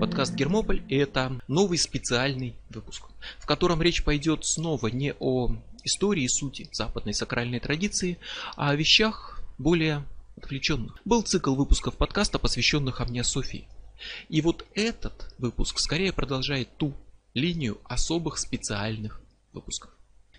[0.00, 3.04] Подкаст Гермополь– это новый специальный выпуск,
[3.38, 5.50] в котором речь пойдет снова не о
[5.84, 8.18] истории и сути западной сакральной традиции,
[8.56, 10.06] а о вещах более
[10.38, 10.98] отвлеченных.
[11.04, 13.68] Был цикл выпусков подкаста, посвященных Амниософии.
[14.30, 16.94] И вот этот выпуск скорее продолжает ту
[17.34, 19.20] линию особых специальных
[19.52, 19.90] выпусков.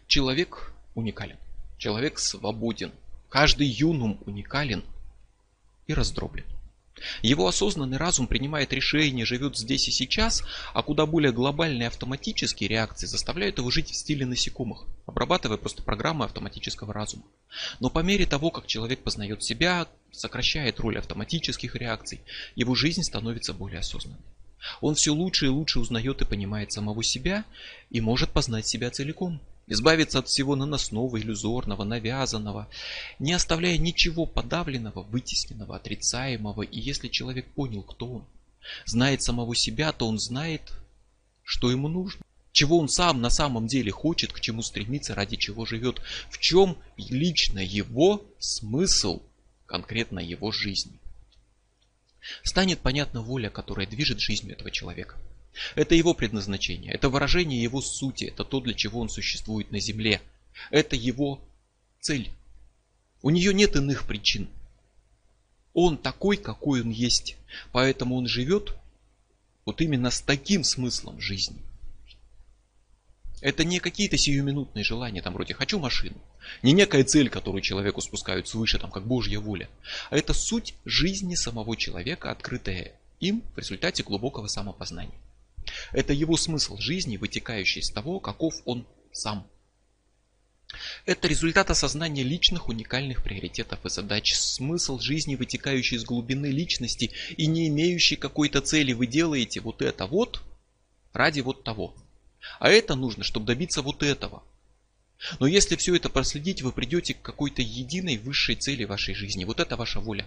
[0.07, 1.38] Человек уникален.
[1.77, 2.91] Человек свободен.
[3.30, 4.84] Каждый юнум уникален
[5.87, 6.46] и раздроблен.
[7.21, 10.43] Его осознанный разум принимает решения, живет здесь и сейчас,
[10.74, 16.25] а куда более глобальные автоматические реакции заставляют его жить в стиле насекомых, обрабатывая просто программы
[16.25, 17.23] автоматического разума.
[17.79, 22.21] Но по мере того, как человек познает себя, сокращает роль автоматических реакций,
[22.56, 24.20] его жизнь становится более осознанной.
[24.82, 27.46] Он все лучше и лучше узнает и понимает самого себя
[27.89, 32.67] и может познать себя целиком избавиться от всего наносного, иллюзорного, навязанного,
[33.19, 36.64] не оставляя ничего подавленного, вытесненного, отрицаемого.
[36.64, 38.25] И если человек понял, кто он,
[38.86, 40.73] знает самого себя, то он знает,
[41.44, 42.22] что ему нужно.
[42.52, 46.78] Чего он сам на самом деле хочет, к чему стремится, ради чего живет, в чем
[46.97, 49.22] лично его смысл,
[49.67, 51.00] конкретно его жизни.
[52.44, 55.16] Станет понятна воля, которая движет жизнью этого человека–
[55.75, 60.22] это его предназначение, это выражение его сути, это то, для чего он существует на земле.
[60.72, 61.41] Это его
[62.00, 62.31] цель.
[63.22, 64.50] У нее нет иных причин.
[65.73, 67.38] Он такой, какой он есть.
[67.72, 68.75] Поэтому он живет
[69.66, 71.58] вот именно с таким смыслом жизни.
[73.41, 76.17] Это не какие-то сиюминутные желания, там вроде «хочу машину».
[76.61, 79.69] Не некая цель, которую человеку спускают свыше, там как Божья воля.
[80.09, 85.13] А это суть жизни самого человека, открытая им в результате глубокого самопознания.
[85.92, 89.48] Это его смысл жизни, вытекающий из того, каков он сам.
[91.06, 97.47] Это результат осознания личных уникальных приоритетов и задач, смысл жизни, вытекающий из глубины личности и
[97.47, 98.94] не имеющий какой-то цели.
[98.94, 100.44] Вы делаете вот это вот
[101.12, 101.96] ради вот того.
[102.59, 104.44] А это нужно, чтобы добиться вот этого.
[105.40, 109.44] Но если все это проследить, вы придете к какой-то единой высшей цели вашей жизни.
[109.44, 110.25] Вот это ваша воля.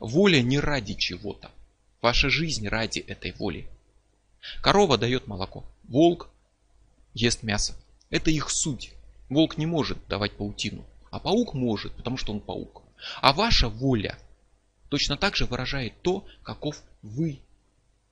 [0.00, 1.52] Воля не ради чего-то.
[2.00, 3.68] Ваша жизнь ради этой воли.
[4.62, 5.64] Корова дает молоко.
[5.84, 6.28] Волк
[7.14, 7.74] ест мясо.
[8.10, 8.92] Это их суть.
[9.28, 10.84] Волк не может давать паутину.
[11.10, 12.82] А паук может, потому что он паук.
[13.20, 14.18] А ваша воля
[14.88, 17.40] точно так же выражает то, каков вы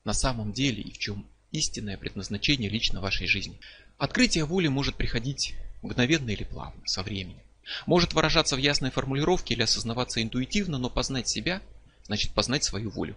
[0.04, 3.58] на самом деле и в чем истинное предназначение лично вашей жизни.
[3.98, 7.41] Открытие воли может приходить мгновенно или плавно, со временем.
[7.87, 11.60] Может выражаться в ясной формулировке или осознаваться интуитивно, но познать себя
[12.04, 13.16] значит познать свою волю.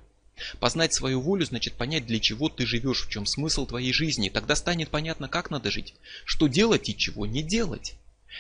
[0.59, 4.29] Познать свою волю значит понять, для чего ты живешь, в чем смысл твоей жизни.
[4.29, 5.93] Тогда станет понятно, как надо жить,
[6.25, 7.95] что делать и чего не делать.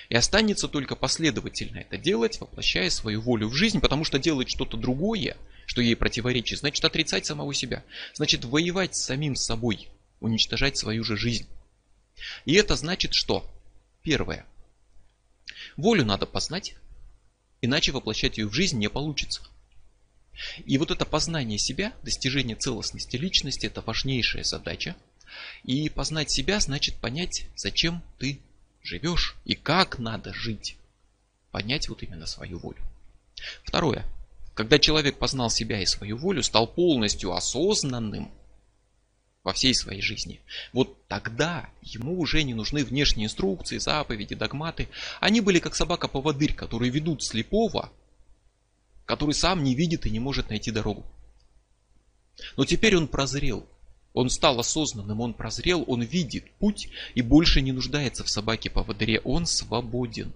[0.09, 4.77] И останется только последовательно это делать, воплощая свою волю в жизнь, потому что делать что-то
[4.77, 7.83] другое, что ей противоречит, значит отрицать самого себя,
[8.13, 9.87] значит воевать с самим собой,
[10.19, 11.47] уничтожать свою же жизнь.
[12.45, 13.49] И это значит что?
[14.03, 14.45] Первое.
[15.77, 16.75] Волю надо познать,
[17.61, 19.41] иначе воплощать ее в жизнь не получится.
[20.65, 24.95] И вот это познание себя, достижение целостности личности, это важнейшая задача.
[25.63, 28.39] И познать себя значит понять, зачем ты
[28.83, 30.77] живешь и как надо жить.
[31.51, 32.81] Понять вот именно свою волю.
[33.63, 34.05] Второе.
[34.53, 38.31] Когда человек познал себя и свою волю, стал полностью осознанным
[39.43, 40.41] во всей своей жизни,
[40.73, 44.89] вот тогда ему уже не нужны внешние инструкции, заповеди, догматы.
[45.21, 47.89] Они были как собака-поводырь, которые ведут слепого
[49.09, 51.03] который сам не видит и не может найти дорогу.
[52.57, 53.65] Но теперь он прозрел.
[54.13, 58.83] Он стал осознанным, он прозрел, он видит путь и больше не нуждается в собаке по
[58.83, 59.19] водыре.
[59.21, 60.31] Он свободен.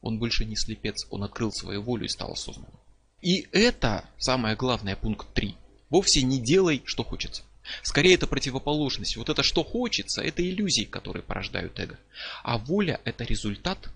[0.00, 2.72] Он больше не слепец, он открыл свою волю и стал осознанным.
[3.20, 5.54] И это, самое главное, пункт 3.
[5.90, 7.42] Вовсе не делай, что хочется.
[7.82, 9.18] Скорее это противоположность.
[9.18, 11.98] Вот это что хочется, это иллюзии, которые порождают эго.
[12.42, 13.90] А воля это результат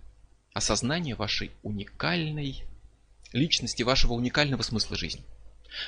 [0.53, 2.65] осознания вашей уникальной
[3.33, 5.23] личности, вашего уникального смысла жизни.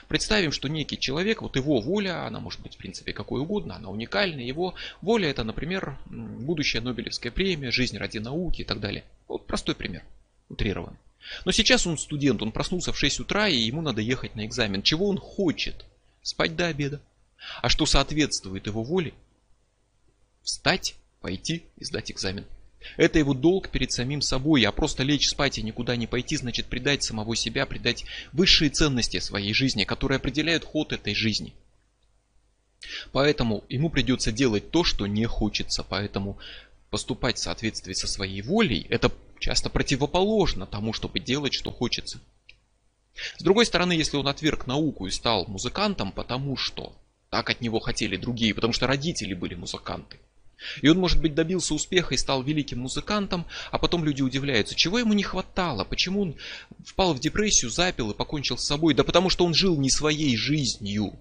[0.09, 3.91] Представим, что некий человек, вот его воля, она может быть в принципе какой угодно, она
[3.91, 9.05] уникальная, его воля это, например, будущая Нобелевская премия, жизнь ради науки и так далее.
[9.27, 10.05] Вот простой пример,
[10.49, 10.97] утрирован.
[11.45, 14.83] Но сейчас он студент, он проснулся в 6 утра и ему надо ехать на экзамен.
[14.83, 15.85] Чего он хочет?
[16.23, 17.01] Спать до обеда.
[17.61, 19.15] А что соответствует его воле?
[20.43, 22.45] Встать, пойти и сдать экзамен.
[22.97, 26.67] Это его долг перед самим собой, а просто лечь спать и никуда не пойти, значит
[26.67, 31.55] предать самого себя, предать высшие ценности своей жизни, которые определяют ход этой жизни.
[33.13, 35.83] Поэтому ему придется делать то, что не хочется.
[35.83, 36.39] Поэтому
[36.91, 42.21] поступать в соответствии со своей волей, это часто противоположно тому, чтобы делать, что хочется.
[43.39, 46.95] С другой стороны, если он отверг науку и стал музыкантом, потому что
[47.31, 50.19] так от него хотели другие, потому что родители были музыканты,
[50.81, 54.99] и он, может быть, добился успеха и стал великим музыкантом, а потом люди удивляются, чего
[54.99, 56.37] ему не хватало, почему он
[56.85, 58.95] впал в депрессию, запил и покончил с собой.
[58.95, 61.19] Да потому что он жил не своей жизнью.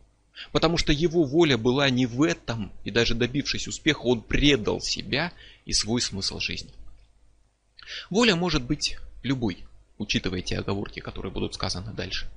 [0.52, 5.34] Потому что его воля была не в этом, и даже добившись успеха, он предал себя
[5.66, 6.72] и свой смысл жизни.
[8.10, 9.66] Воля может быть любой,
[9.98, 12.30] учитывая те оговорки, которые будут сказаны дальше.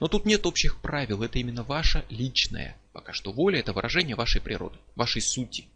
[0.00, 2.76] Но тут нет общих правил, это именно ваша личная.
[2.92, 5.68] Пока что воля это выражение вашей природы, вашей сути.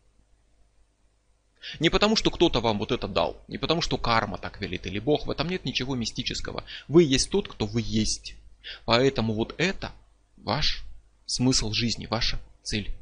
[1.80, 4.98] Не потому, что кто-то вам вот это дал, не потому, что карма так велит или
[4.98, 6.64] Бог, в этом нет ничего мистического.
[6.88, 8.34] Вы есть тот, кто вы есть.
[8.84, 9.92] Поэтому вот это
[10.36, 10.84] ваш
[11.26, 12.94] смысл жизни, ваша цель.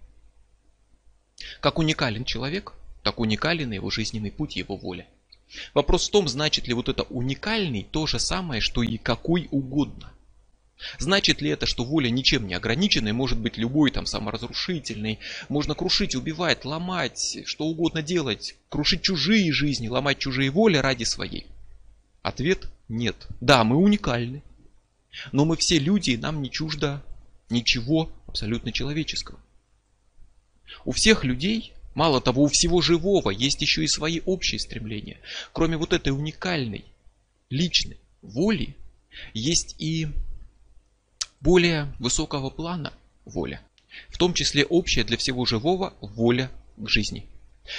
[1.61, 2.73] Как уникален человек,
[3.03, 5.07] так уникален его жизненный путь, его воля.
[5.75, 10.13] Вопрос в том, значит ли вот это уникальный то же самое, что и какой угодно.
[10.99, 15.19] Значит ли это, что воля ничем не ограниченная, может быть любой там саморазрушительной,
[15.49, 21.47] можно крушить, убивать, ломать, что угодно делать, крушить чужие жизни, ломать чужие воли ради своей?
[22.23, 23.27] Ответ нет.
[23.41, 24.43] Да, мы уникальны.
[25.33, 27.03] Но мы все люди, и нам не чуждо
[27.51, 29.39] ничего абсолютно человеческого.
[30.85, 35.19] У всех людей, мало того, у всего живого есть еще и свои общие стремления.
[35.53, 36.85] Кроме вот этой уникальной,
[37.51, 38.77] личной воли,
[39.35, 40.09] есть и
[41.43, 42.93] более высокого плана
[43.25, 43.61] воля.
[44.09, 47.27] В том числе общая для всего живого воля к жизни.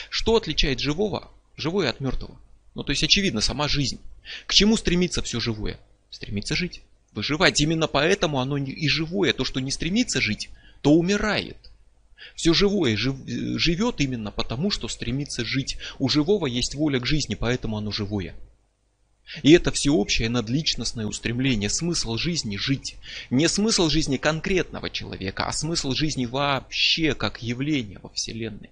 [0.10, 2.40] Что отличает живого, живое от мертвого?
[2.76, 4.00] Ну то есть очевидно, сама жизнь.
[4.46, 5.80] К чему стремится все живое?
[6.10, 6.82] Стремится жить,
[7.14, 7.60] выживать.
[7.62, 9.34] Именно поэтому оно и живое.
[9.34, 10.50] То, что не стремится жить,
[10.82, 11.58] то умирает.
[12.36, 15.78] Все живое жив, живет именно потому, что стремится жить.
[16.00, 18.36] У живого есть воля к жизни, поэтому оно живое.
[19.42, 22.98] И это всеобщее надличностное устремление, смысл жизни жить.
[23.30, 28.70] Не смысл жизни конкретного человека, а смысл жизни вообще как явление во Вселенной.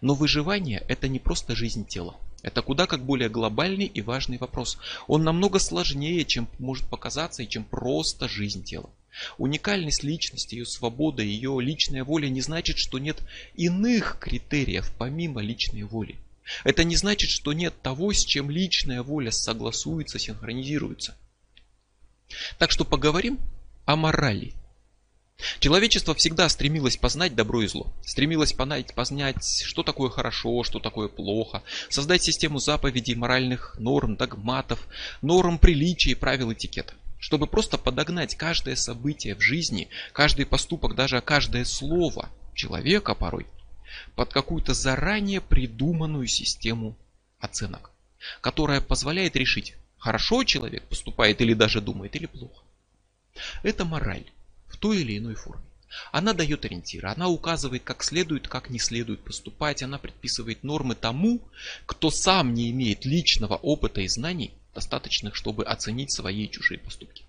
[0.00, 2.16] Но выживание это не просто жизнь тела.
[2.42, 4.76] Это куда как более глобальный и важный вопрос.
[5.06, 8.90] Он намного сложнее, чем может показаться, и чем просто жизнь тела.
[9.38, 13.22] Уникальность личности, ее свобода, ее личная воля не значит, что нет
[13.54, 16.16] иных критериев помимо личной воли.
[16.64, 21.16] Это не значит, что нет того, с чем личная воля согласуется, синхронизируется.
[22.58, 23.38] Так что поговорим
[23.84, 24.54] о морали.
[25.58, 27.92] Человечество всегда стремилось познать добро и зло.
[28.04, 31.62] Стремилось понять, познать, что такое хорошо, что такое плохо.
[31.88, 34.86] Создать систему заповедей, моральных норм, догматов,
[35.22, 36.94] норм приличия и правил этикета.
[37.18, 43.46] Чтобы просто подогнать каждое событие в жизни, каждый поступок, даже каждое слово человека порой
[44.14, 46.96] под какую-то заранее придуманную систему
[47.38, 47.90] оценок,
[48.40, 52.62] которая позволяет решить, хорошо человек поступает или даже думает, или плохо.
[53.62, 54.24] Это мораль
[54.68, 55.64] в той или иной форме.
[56.10, 61.40] Она дает ориентиры, она указывает, как следует, как не следует поступать, она предписывает нормы тому,
[61.86, 67.23] кто сам не имеет личного опыта и знаний, достаточных, чтобы оценить свои и чужие поступки.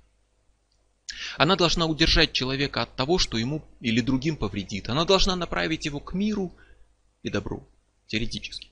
[1.37, 4.89] Она должна удержать человека от того, что ему или другим повредит.
[4.89, 6.53] Она должна направить его к миру
[7.23, 7.67] и добру.
[8.07, 8.69] Теоретически.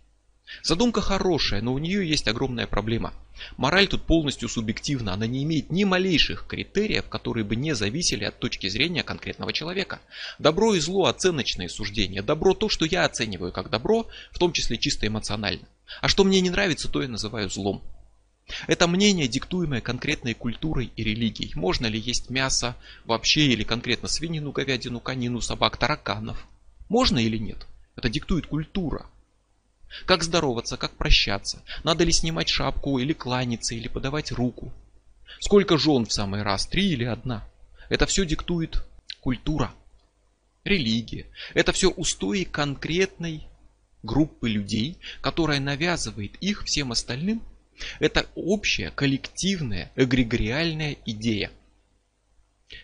[0.61, 3.13] Задумка хорошая, но у нее есть огромная проблема.
[3.57, 8.39] Мораль тут полностью субъективна, она не имеет ни малейших критериев, которые бы не зависели от
[8.39, 10.01] точки зрения конкретного человека.
[10.37, 12.21] Добро и зло– оценочные суждения.
[12.21, 15.67] Добро– то, что я оцениваю как добро, в том числе чисто эмоционально.
[16.01, 17.83] А что мне не нравится, то я называю злом.
[18.67, 21.51] Это мнение, диктуемое конкретной культурой и религией.
[21.55, 26.45] Можно ли есть мясо вообще или конкретно свинину, говядину, конину, собак, тараканов?
[26.89, 27.65] Можно или нет?
[27.95, 29.05] Это диктует культура.
[30.05, 31.63] Как здороваться, как прощаться?
[31.83, 34.73] Надо ли снимать шапку или кланяться, или подавать руку?
[35.39, 36.65] Сколько жен в самый раз?
[36.65, 37.47] Три или одна?
[37.89, 38.83] Это все диктует
[39.21, 39.73] культура,
[40.63, 41.27] религия.
[41.53, 43.47] Это все устои конкретной
[44.01, 47.41] группы людей, которая навязывает их всем остальным
[47.99, 51.51] это общая, коллективная, эгрегориальная идея.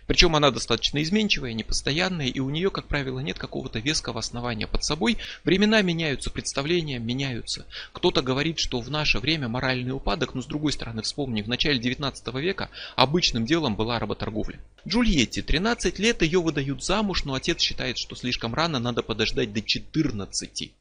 [0.07, 4.83] Причем она достаточно изменчивая, непостоянная, и у нее, как правило, нет какого-то веского основания под
[4.83, 5.17] собой.
[5.43, 7.65] Времена меняются, представления меняются.
[7.93, 11.79] Кто-то говорит, что в наше время моральный упадок, но с другой стороны, вспомни, в начале
[11.79, 14.59] 19 века обычным делом была работорговля.
[14.87, 19.61] Джульетте 13 лет, ее выдают замуж, но отец считает, что слишком рано, надо подождать до
[19.61, 20.73] 14.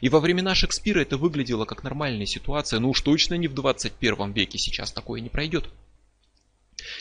[0.00, 4.32] И во времена Шекспира это выглядело как нормальная ситуация, но уж точно не в 21
[4.32, 5.68] веке сейчас такое не пройдет.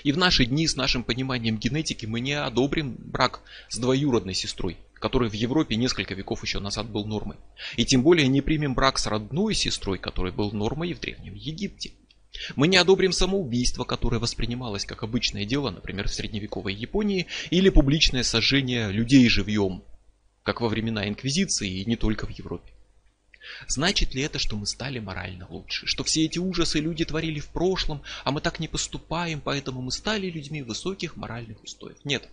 [0.04, 4.78] И в наши дни с нашим пониманием генетики мы не одобрим брак с двоюродной сестрой,
[4.96, 7.38] который в Европе несколько веков еще назад был нормой.
[7.76, 11.92] И тем более не примем брак с родной сестрой, который был нормой в Древнем Египте.
[12.56, 18.24] Мы не одобрим самоубийство, которое воспринималось как обычное дело, например, в средневековой Японии, или публичное
[18.24, 19.84] сожжение людей живьем,
[20.42, 22.73] как во времена Инквизиции и не только в Европе.
[23.68, 25.86] Значит ли это, что мы стали морально лучше?
[25.88, 29.92] Что все эти ужасы люди творили в прошлом, а мы так не поступаем, поэтому мы
[29.92, 31.98] стали людьми высоких моральных устоев?
[32.04, 32.30] Нет.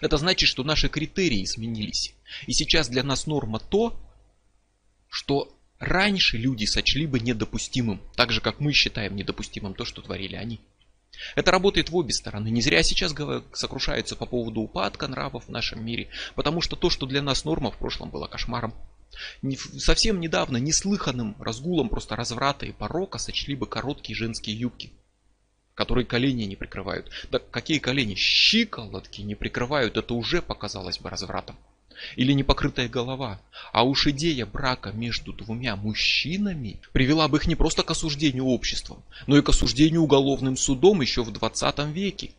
[0.00, 2.14] Это значит, что наши критерии изменились.
[2.46, 3.98] И сейчас для нас норма то,
[5.08, 10.36] что раньше люди сочли бы недопустимым, так же как мы считаем недопустимым то, что творили
[10.36, 10.60] они.
[11.36, 12.48] Это работает в обе стороны.
[12.48, 13.14] Не зря сейчас
[13.52, 17.70] сокрушаются по поводу упадка нравов в нашем мире, потому что то, что для нас норма,
[17.70, 18.74] в прошлом было кошмаром.
[19.78, 24.92] Совсем недавно неслыханным разгулом просто разврата и порока сочли бы короткие женские юбки,
[25.74, 27.10] которые колени не прикрывают.
[27.30, 28.14] Да какие колени?
[28.14, 31.56] Щиколотки не прикрывают, это уже показалось бы развратом.
[32.16, 33.40] Или непокрытая голова.
[33.72, 39.02] А уж идея брака между двумя мужчинами привела бы их не просто к осуждению обществом,
[39.26, 42.32] но и к осуждению уголовным судом еще в 20 веке.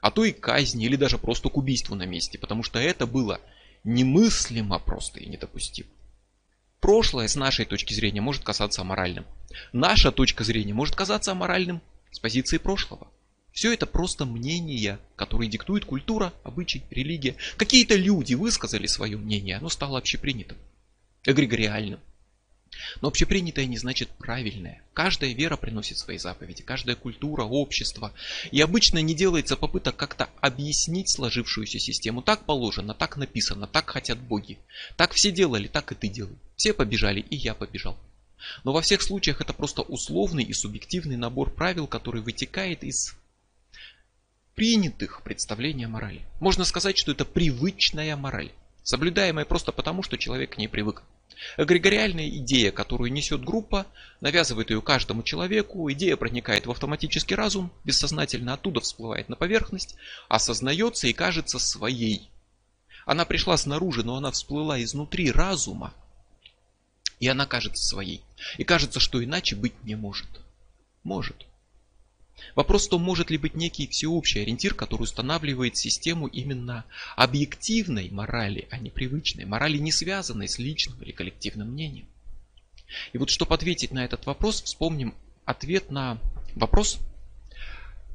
[0.00, 3.40] А то и казни, или даже просто к убийству на месте, потому что это было
[3.84, 5.88] немыслимо просто и недопустимо.
[6.80, 9.26] Прошлое с нашей точки зрения может казаться аморальным.
[9.72, 13.08] Наша точка зрения может казаться аморальным с позиции прошлого.
[13.52, 17.34] Все это просто мнения, которые диктует культура, обычай, религия.
[17.56, 20.56] Какие-то люди высказали свое мнение, оно стало общепринятым,
[21.24, 21.98] эгрегориальным.
[23.00, 24.82] Но общепринятое не значит правильное.
[24.94, 28.12] Каждая вера приносит свои заповеди, каждая культура, общество.
[28.50, 32.22] И обычно не делается попыток как-то объяснить сложившуюся систему.
[32.22, 34.58] Так положено, так написано, так хотят боги.
[34.96, 36.36] Так все делали, так и ты делай.
[36.56, 37.98] Все побежали, и я побежал.
[38.64, 43.14] Но во всех случаях это просто условный и субъективный набор правил, который вытекает из
[44.54, 46.22] принятых представлений о морали.
[46.40, 48.50] Можно сказать, что это привычная мораль,
[48.82, 51.02] соблюдаемая просто потому, что человек к ней привык.
[51.56, 53.86] Эгрегориальная идея, которую несет группа,
[54.20, 59.96] навязывает ее каждому человеку, идея проникает в автоматический разум, бессознательно оттуда всплывает на поверхность,
[60.28, 62.30] осознается и кажется своей.
[63.06, 65.94] Она пришла снаружи, но она всплыла изнутри разума,
[67.20, 68.22] и она кажется своей.
[68.58, 70.28] И кажется, что иначе быть не может.
[71.02, 71.47] Может.
[72.54, 76.84] Вопрос в том, может ли быть некий всеобщий ориентир, который устанавливает систему именно
[77.16, 82.06] объективной морали, а не привычной, морали не связанной с личным или коллективным мнением.
[83.12, 85.14] И вот чтобы ответить на этот вопрос, вспомним
[85.44, 86.18] ответ на
[86.54, 86.98] вопрос,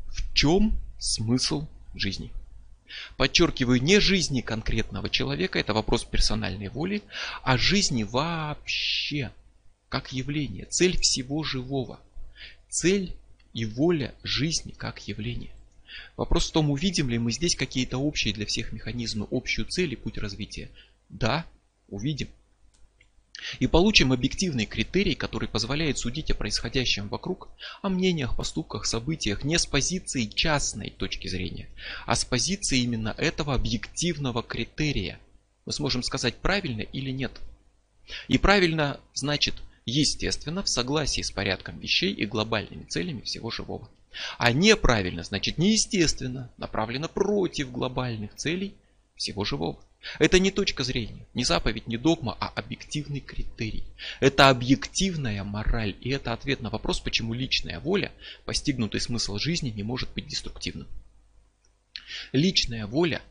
[0.07, 2.31] в чем смысл жизни.
[3.17, 7.01] Подчеркиваю, не жизни конкретного человека, это вопрос персональной воли,
[7.43, 9.31] а жизни вообще,
[9.89, 11.99] как явление, цель всего живого.
[12.69, 13.15] Цель
[13.53, 15.51] и воля жизни как явление.
[16.17, 19.95] Вопрос в том, увидим ли мы здесь какие-то общие для всех механизмы, общую цель и
[19.95, 20.69] путь развития.
[21.09, 21.45] Да,
[21.87, 22.29] увидим.
[23.59, 27.49] И получим объективный критерий, который позволяет судить о происходящем вокруг,
[27.81, 31.67] о мнениях, поступках, событиях не с позиции частной точки зрения,
[32.05, 35.19] а с позиции именно этого объективного критерия.
[35.65, 37.31] Мы сможем сказать правильно или нет.
[38.27, 43.89] И правильно значит естественно, в согласии с порядком вещей и глобальными целями всего живого.
[44.37, 48.75] А неправильно, значит неестественно, направлено против глобальных целей
[49.15, 49.79] всего живого.
[50.19, 53.83] Это не точка зрения, не заповедь, не догма, а объективный критерий.
[54.19, 58.11] Это объективная мораль, и это ответ на вопрос, почему личная воля,
[58.45, 60.87] постигнутый смысл жизни, не может быть деструктивным.
[62.33, 63.21] Личная воля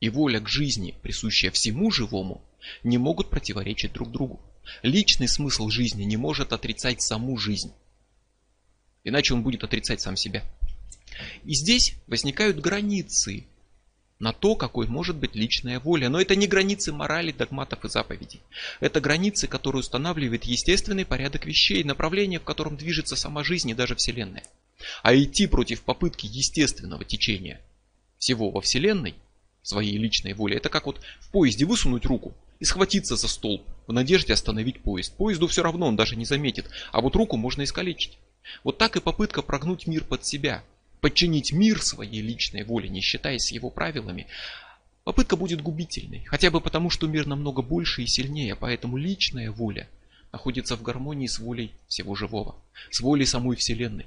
[0.00, 2.42] и воля к жизни, присущая всему живому,
[2.82, 4.40] не могут противоречить друг другу.
[4.82, 7.72] Личный смысл жизни не может отрицать саму жизнь.
[9.04, 10.42] Иначе он будет отрицать сам себя.
[11.44, 13.46] И здесь возникают границы
[14.18, 16.08] на то, какой может быть личная воля.
[16.08, 18.40] Но это не границы морали, догматов и заповедей.
[18.80, 23.94] Это границы, которые устанавливает естественный порядок вещей, направление, в котором движется сама жизнь и даже
[23.94, 24.44] Вселенная.
[25.02, 27.60] А идти против попытки естественного течения
[28.18, 29.14] всего во Вселенной,
[29.62, 33.92] своей личной воли, это как вот в поезде высунуть руку и схватиться за столб в
[33.92, 35.16] надежде остановить поезд.
[35.16, 38.18] Поезду все равно он даже не заметит, а вот руку можно искалечить.
[38.62, 40.64] Вот так и попытка прогнуть мир под себя,
[41.00, 44.26] подчинить мир своей личной воле, не считаясь его правилами,
[45.04, 46.24] попытка будет губительной.
[46.24, 49.88] Хотя бы потому, что мир намного больше и сильнее, поэтому личная воля
[50.32, 52.56] находится в гармонии с волей всего живого,
[52.90, 54.06] с волей самой Вселенной.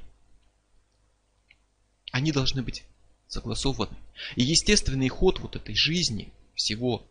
[2.11, 2.83] Они должны быть
[3.27, 3.95] согласованы.
[4.35, 7.05] И естественный ход вот этой жизни, всего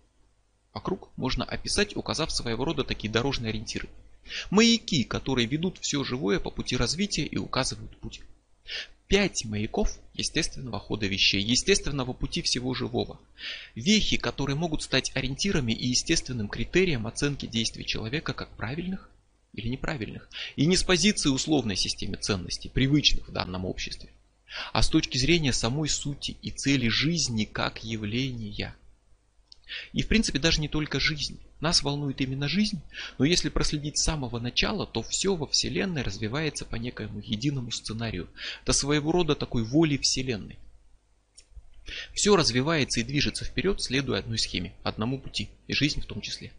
[0.76, 3.88] Вокруг можно описать, указав своего рода такие дорожные ориентиры.
[4.50, 8.20] Маяки, которые ведут все живое по пути развития и указывают путь.
[9.08, 13.18] пять маяков естественного хода вещей, естественного пути всего живого.
[13.74, 19.08] Вехи, которые могут стать ориентирами и естественным критерием оценки действий человека как правильных
[19.54, 20.28] или неправильных.
[20.56, 24.10] И не с позиции условной системы ценностей, привычных в данном обществе,
[24.74, 28.76] а с точки зрения самой сути и цели жизни как явления.
[29.92, 31.40] И в принципе даже не только жизнь.
[31.60, 32.80] Нас волнует именно жизнь,
[33.18, 38.28] но если проследить с самого начала, то все во Вселенной развивается по некоему единому сценарию.
[38.62, 40.58] Это своего рода такой воли Вселенной.
[42.12, 46.52] Все развивается и движется вперед, следуя одной схеме, одному пути, и жизнь в том числе.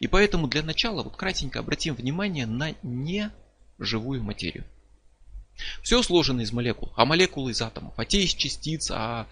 [0.00, 4.64] И поэтому для начала вот кратенько обратим внимание на неживую материю.
[5.82, 9.26] Все сложено из молекул, а молекулы из атомов, а те из частиц, а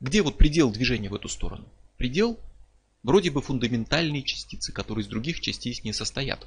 [0.00, 1.64] где вот предел движения в эту сторону?
[1.96, 2.38] Предел
[3.08, 6.46] Вроде бы фундаментальные частицы, которые из других частиц не состоят.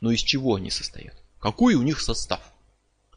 [0.00, 1.14] Но из чего они состоят?
[1.38, 2.40] Какой у них состав?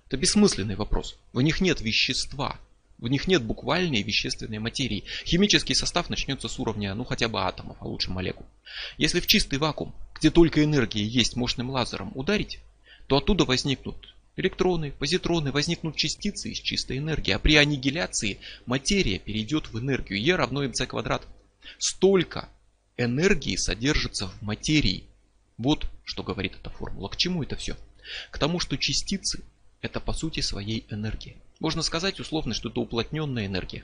[0.06, 1.18] Это бессмысленный вопрос.
[1.34, 2.60] В них нет вещества.
[3.00, 5.04] В них нет буквальной вещественной материи.
[5.26, 8.46] Химический состав начнется с уровня, ну хотя бы атомов, а лучше молекул.
[9.00, 12.60] Если в чистый вакуум, где только энергия есть мощным лазером ударить,
[13.08, 17.32] то оттуда возникнут электроны, позитроны, возникнут частицы из чистой энергии.
[17.32, 20.22] А при аннигиляции материя перейдет в энергию.
[20.22, 21.26] Е равно mc квадрат.
[21.80, 22.48] Столько
[23.00, 25.04] энергии содержится в материи.
[25.58, 27.10] Вот что говорит эта формула.
[27.10, 27.76] К чему это все?
[28.32, 29.44] К тому, что частицы
[29.82, 31.38] это по сути своей энергия.
[31.60, 33.84] Можно сказать условно, что это уплотненная энергия.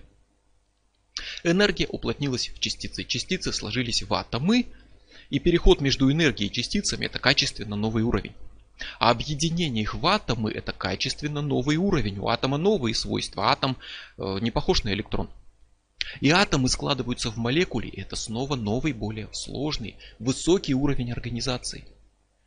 [1.44, 3.04] Энергия уплотнилась в частицы.
[3.04, 4.66] Частицы сложились в атомы.
[5.30, 8.34] И переход между энергией и частицами это качественно новый уровень.
[9.00, 12.20] А объединение их в атомы это качественно новый уровень.
[12.20, 13.50] У атома новые свойства.
[13.52, 13.78] Атом
[14.18, 15.30] э, не похож на электрон.
[16.22, 21.86] И атомы складываются в молекуле, и это снова новый, более сложный, высокий уровень организации.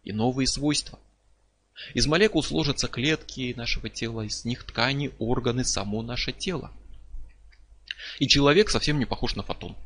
[0.05, 0.99] И новые свойства.
[1.95, 6.73] Из молекул сложатся клетки нашего тела, из них ткани, органы, само наше тело.
[8.19, 9.77] И человек совсем не похож на фотон.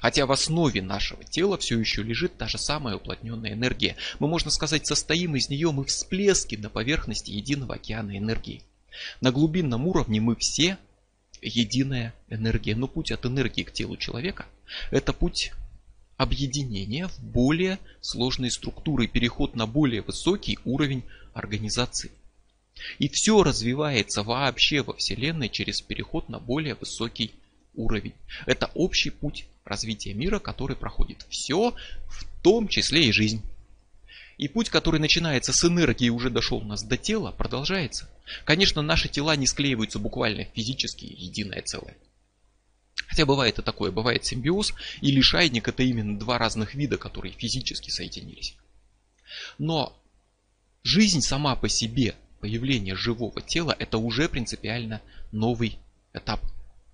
[0.00, 3.96] Хотя в основе нашего тела все еще лежит та же самая уплотненная энергия.
[4.18, 8.62] Мы, можно сказать, состоим из нее, мы всплески на поверхности единого океана энергии.
[9.20, 10.78] На глубинном уровне мы все
[11.46, 12.74] единая энергия.
[12.74, 14.46] Но путь от энергии к телу человека–
[14.90, 15.52] это путь
[16.16, 22.10] объединения в более сложные структуры, переход на более высокий уровень организации.
[22.98, 27.32] И все развивается вообще во Вселенной через переход на более высокий
[27.74, 28.14] уровень.
[28.46, 31.74] Это общий путь развития мира, который проходит все,
[32.08, 33.42] в том числе и жизнь.
[34.38, 38.08] И путь, который начинается с энергии и уже дошел у нас до тела, продолжается.
[38.44, 41.96] Конечно, наши тела не склеиваются буквально физически единое целое.
[43.06, 47.90] Хотя бывает и такое, бывает симбиоз и лишайник это именно два разных вида, которые физически
[47.90, 48.56] соединились.
[49.58, 49.96] Но
[50.82, 55.78] жизнь сама по себе, появление живого тела, это уже принципиально новый
[56.12, 56.40] этап.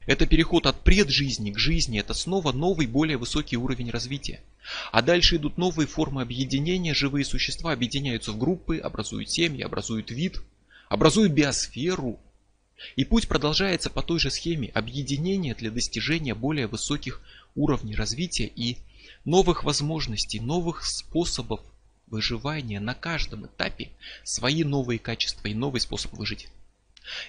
[0.07, 4.41] Это переход от преджизни к жизни, это снова новый, более высокий уровень развития.
[4.91, 10.41] А дальше идут новые формы объединения, живые существа объединяются в группы, образуют семьи, образуют вид,
[10.93, 12.21] образуют биосферу.
[12.97, 17.23] И путь продолжается по той же схеме объединения для достижения более высоких
[17.55, 18.77] уровней развития и
[19.25, 21.61] новых возможностей, новых способов
[22.09, 23.89] выживания на каждом этапе,
[24.23, 26.49] свои новые качества и новый способ выжить.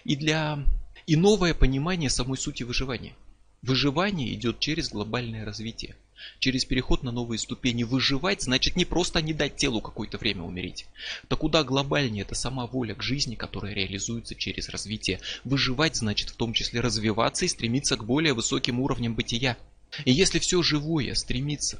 [0.03, 0.65] И для
[1.07, 3.15] и новое понимание самой сути выживания.
[3.61, 5.95] Выживание идет через глобальное развитие.
[6.39, 10.85] Через переход на новые ступени выживать значит не просто не дать телу какое-то время умереть.
[11.27, 15.19] То куда глобальнее это сама воля к жизни, которая реализуется через развитие.
[15.43, 19.57] Выживать значит в том числе развиваться и стремиться к более высоким уровням бытия.
[20.05, 21.79] И если все живое стремится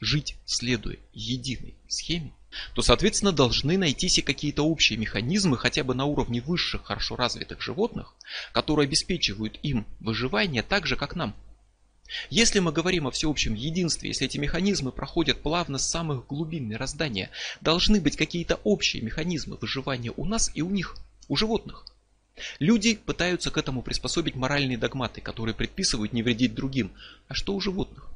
[0.00, 2.32] жить, следуя единой схеме,
[2.74, 7.60] то, соответственно, должны найтись и какие-то общие механизмы, хотя бы на уровне высших, хорошо развитых
[7.60, 8.14] животных,
[8.52, 11.34] которые обеспечивают им выживание так же, как нам.
[12.30, 17.30] Если мы говорим о всеобщем единстве, если эти механизмы проходят плавно с самых глубин мироздания,
[17.60, 20.96] должны быть какие-то общие механизмы выживания у нас и у них,
[21.28, 21.84] у животных.
[22.58, 26.92] Люди пытаются к этому приспособить моральные догматы, которые предписывают не вредить другим.
[27.28, 28.10] А что у животных?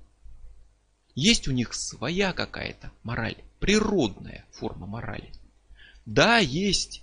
[1.14, 5.33] Есть у них своя какая-то мораль, природная форма морали.
[6.07, 7.03] Да, есть.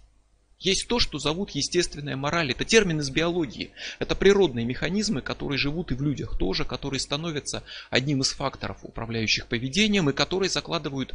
[0.60, 2.52] Есть то, что зовут естественная мораль.
[2.52, 3.72] Это термин из биологии.
[4.00, 9.48] Это природные механизмы, которые живут и в людях тоже, которые становятся одним из факторов, управляющих
[9.48, 11.14] поведением, и которые закладывают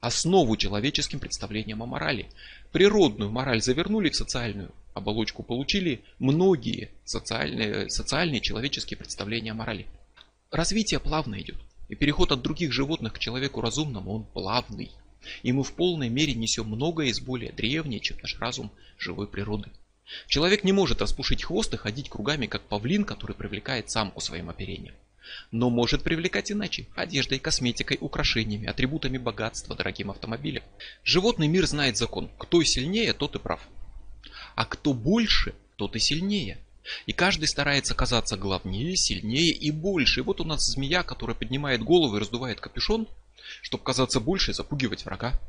[0.00, 2.28] основу человеческим представлениям о морали.
[2.70, 9.86] Природную мораль завернули в социальную оболочку, получили многие социальные, социальные человеческие представления о морали.
[10.52, 11.56] Развитие плавно идет.
[11.88, 14.92] И переход от других животных к человеку разумному, он плавный.
[15.42, 19.70] И мы в полной мере несем многое из более древней, чем наш разум живой природы.
[20.26, 24.94] Человек не может распушить хвост и ходить кругами, как павлин, который привлекает самку своим оперением.
[25.50, 30.62] Но может привлекать иначе– одеждой, косметикой, украшениями, атрибутами богатства, дорогим автомобилем.
[31.02, 32.30] Животный мир знает закон.
[32.38, 33.66] Кто сильнее, тот и прав.
[34.54, 36.58] А кто больше, тот и сильнее.
[37.06, 40.20] И каждый старается казаться главнее, сильнее и больше.
[40.20, 43.08] И вот у нас змея, которая поднимает голову и раздувает капюшон,
[43.62, 45.40] чтобы казаться больше и запугивать врага.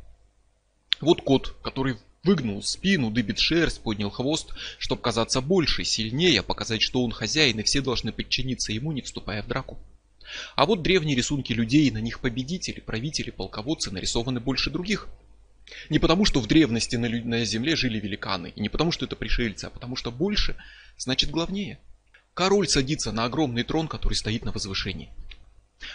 [1.02, 7.04] Вот кот, который выгнул спину, дыбит шерсть, поднял хвост, чтобы казаться больше, сильнее, показать, что
[7.04, 9.78] он хозяин, и все должны подчиниться ему, не вступая в драку.
[10.56, 15.08] А вот древние рисунки людей, на них победители, правители, полководцы нарисованы больше других.
[15.90, 19.16] Не потому, что в древности на, на земле жили великаны, и не потому, что это
[19.16, 20.56] пришельцы, а потому, что больше
[20.98, 21.80] значит главнее.
[22.34, 25.10] Король садится на огромный трон, который стоит на возвышении.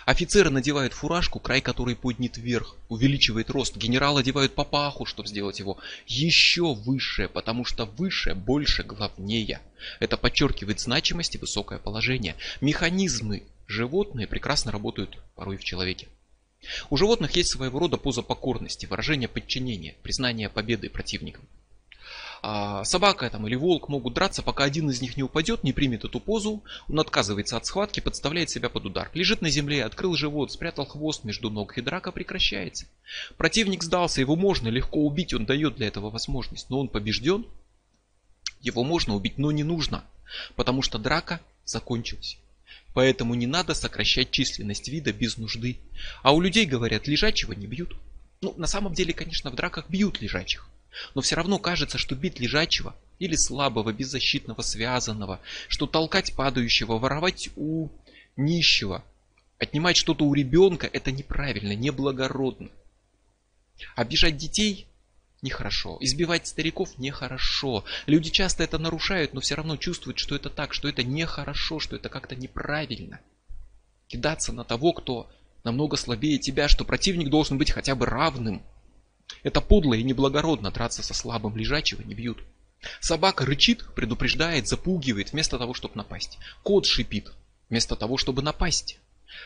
[0.07, 3.77] Офицеры надевают фуражку, край которой поднят вверх, увеличивает рост.
[3.77, 9.61] Генерал одевают папаху, чтобы сделать его еще выше, потому что выше, больше, главнее.
[9.99, 12.37] Это подчеркивает значимость и высокое положение.
[12.61, 16.09] Механизмы животные прекрасно работают порой в человеке.
[16.91, 21.49] У животных есть своего рода поза покорности, выражение подчинения, признание победы противникам.
[22.43, 26.05] А собака там, или волк могут драться, пока один из них не упадет, не примет
[26.05, 29.11] эту позу, он отказывается от схватки, подставляет себя под удар.
[29.13, 32.87] Лежит на земле, открыл живот, спрятал хвост между ног, и драка прекращается.
[33.37, 37.47] Противник сдался, его можно легко убить, он дает для этого возможность, но он побежден,
[38.63, 40.05] его можно убить, но не нужно,
[40.57, 42.39] потому что драка закончилась.
[42.95, 45.79] Поэтому не надо сокращать численность вида без нужды.
[46.23, 47.97] А у людей, говорят, лежачего не бьют.
[48.41, 50.69] Ну, на самом деле, конечно, в драках бьют лежачих.
[51.15, 57.51] Но все равно кажется, что бить лежачего или слабого, беззащитного, связанного, что толкать падающего, воровать
[57.57, 57.89] у
[58.37, 59.05] нищего,
[59.59, 62.71] отнимать что-то у ребенка, это неправильно, неблагородно.
[63.95, 64.87] Обижать детей
[65.43, 65.99] нехорошо.
[66.01, 67.85] Избивать стариков нехорошо.
[68.07, 71.97] Люди часто это нарушают, но все равно чувствуют, что это так, что это нехорошо, что
[71.97, 73.21] это как-то неправильно.
[74.07, 75.31] Кидаться на того, кто
[75.63, 78.63] намного слабее тебя, что противник должен быть хотя бы равным–
[79.43, 82.39] это подло и неблагородно драться со слабым лежачего не бьют.
[83.01, 86.39] Собака рычит, предупреждает, запугивает, вместо того, чтобы напасть.
[86.63, 87.33] Кот шипит,
[87.69, 88.99] вместо того, чтобы напасть.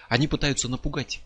[0.08, 1.20] Они пытаются напугать.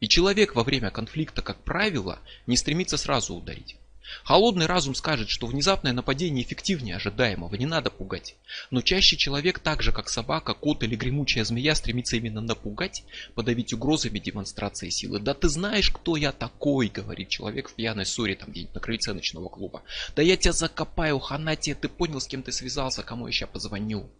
[0.00, 3.76] И человек во время конфликта, как правило, не стремится сразу ударить.
[4.24, 8.36] Холодный разум скажет, что внезапное нападение эффективнее ожидаемого, не надо пугать.
[8.70, 13.72] Но чаще человек, так же как собака, кот или гремучая змея, стремится именно напугать, подавить
[13.72, 15.18] угрозами демонстрации силы.
[15.18, 19.12] «Да ты знаешь, кто я такой»,— говорит человек в пьяной ссоре там где-нибудь на крыльце
[19.12, 19.82] ночного клуба.
[20.14, 23.50] «Да я тебя закопаю, хана тебе, ты понял, с кем ты связался, кому я сейчас
[23.50, 24.10] позвоню».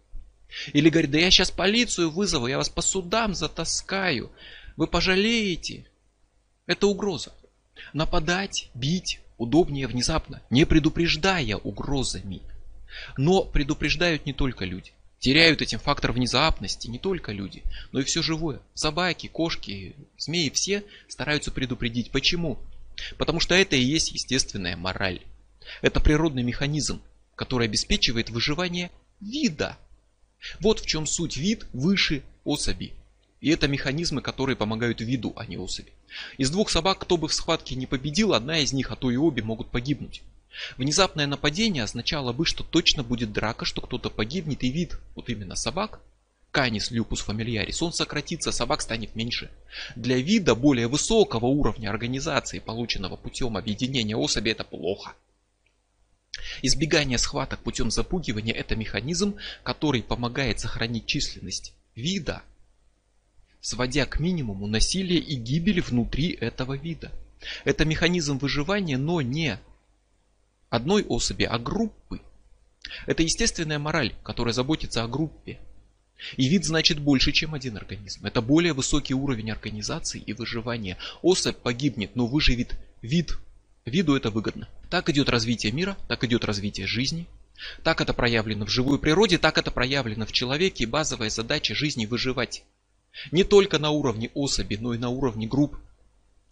[0.73, 4.31] Или говорит, да я сейчас полицию вызову, я вас по судам затаскаю.
[4.77, 5.87] Вы пожалеете.
[6.65, 7.33] Это угроза.
[7.93, 12.41] Нападать, бить, удобнее внезапно, не предупреждая угрозами.
[13.17, 14.91] Но предупреждают не только люди.
[15.19, 18.61] Теряют этим фактор внезапности не только люди, но и все живое.
[18.75, 22.11] Собаки, кошки, змеи все стараются предупредить.
[22.11, 22.59] Почему?
[23.17, 25.21] Потому что это и есть естественная мораль.
[25.81, 27.01] Это природный механизм,
[27.35, 29.77] который обеспечивает выживание вида.
[30.59, 32.93] Вот в чем суть вид выше особи.
[33.39, 35.91] И это механизмы, которые помогают виду, а не особи.
[36.37, 39.15] Из двух собак, кто бы в схватке не победил, одна из них, а то и
[39.15, 40.23] обе могут погибнуть.
[40.77, 45.55] Внезапное нападение означало бы, что точно будет драка, что кто-то погибнет, и вид, вот именно
[45.55, 45.99] собак,
[46.51, 49.51] Canis lupus familiaris, он сократится, собак станет меньше.
[49.95, 55.13] Для вида более высокого уровня организации, полученного путем объединения особи, это плохо.
[56.63, 62.41] Избегание схваток путем запугивания– это механизм, который помогает сохранить численность вида
[63.67, 67.11] сводя к минимуму насилие и гибель внутри этого вида.
[67.65, 69.59] Это механизм выживания, но не
[70.69, 72.21] одной особи, а группы.
[73.07, 75.59] Это естественная мораль, которая заботится о группе.
[76.37, 78.25] И вид значит больше, чем один организм.
[78.25, 80.97] Это более высокий уровень организации и выживания.
[81.21, 83.37] Особь погибнет, но выживет вид.
[83.83, 84.69] Виду это выгодно.
[84.89, 87.27] Так идет развитие мира, так идет развитие жизни.
[87.83, 90.87] Так это проявлено в живой природе, так это проявлено в человеке.
[90.87, 92.63] Базовая задача жизни выживать.
[93.31, 95.77] Не только на уровне особи, но и на уровне групп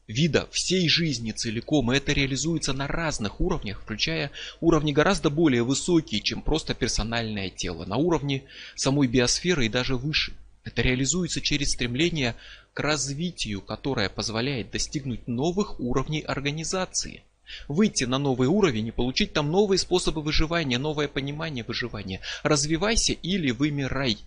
[0.08, 1.92] вида всей жизни целиком.
[1.92, 7.86] И это реализуется на разных уровнях, включая уровни гораздо более высокие, чем просто персональное тело.
[7.86, 8.44] На уровне
[8.76, 10.34] самой биосферы и даже выше.
[10.64, 12.36] Это реализуется через стремление
[12.74, 17.24] к развитию, которое позволяет достигнуть новых уровней организации.
[17.68, 22.22] Выйти на новый уровень и получить там новые способы выживания, новое понимание выживания.
[22.42, 24.18] Развивайся или вымирай.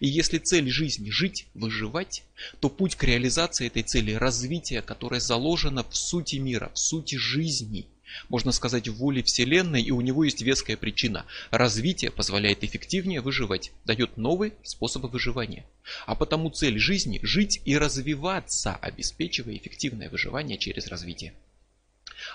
[0.00, 2.22] И если цель жизни жить, выживать,
[2.60, 7.86] то путь к реализации этой цели развитие, которое заложено в сути мира, в сути жизни.
[8.28, 11.24] можно сказать, в воле Вселенной, и у него есть веская причина.
[11.50, 15.64] Развитие позволяет эффективнее выживать, дает новые способы выживания.
[16.06, 21.32] А потому цель жизни– жить и развиваться, обеспечивая эффективное выживание через развитие.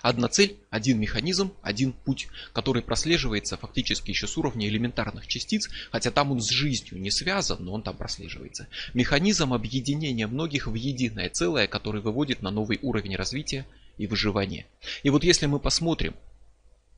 [0.01, 6.11] Одна цель, один механизм, один путь, который прослеживается фактически еще с уровня элементарных частиц, хотя
[6.11, 8.67] там он с жизнью не связан, но он там прослеживается.
[8.93, 13.65] Механизм объединения многих в единое целое, который выводит на новый уровень развития
[13.97, 14.67] и выживания.
[15.03, 16.15] И вот если мы посмотрим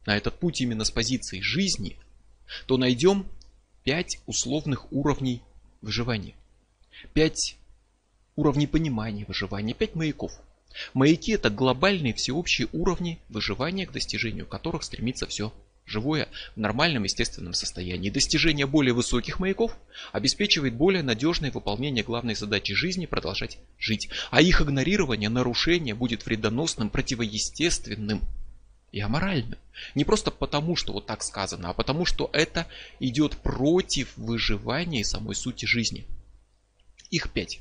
[0.06, 1.98] на этот путь именно с позиции жизни,
[2.68, 3.28] то найдем
[3.84, 5.42] пять условных уровней
[5.82, 6.36] выживания.
[7.14, 7.58] Пять
[8.36, 10.32] уровней понимания выживания, пять маяков.
[10.94, 15.54] Маяки это глобальные всеобщие уровни выживания, к достижению которых стремится все
[15.90, 18.10] живое в нормальном естественном состоянии.
[18.10, 19.76] Достижение более высоких маяков
[20.12, 24.10] обеспечивает более надежное выполнение главной задачи жизни продолжать жить.
[24.32, 28.22] А их игнорирование, нарушение будет вредоносным, противоестественным
[28.92, 29.60] и аморальным.
[29.96, 32.68] Не просто потому, что вот так сказано, а потому, что это
[33.00, 36.06] идет против выживания и самой сути жизни.
[37.10, 37.60] Их пять.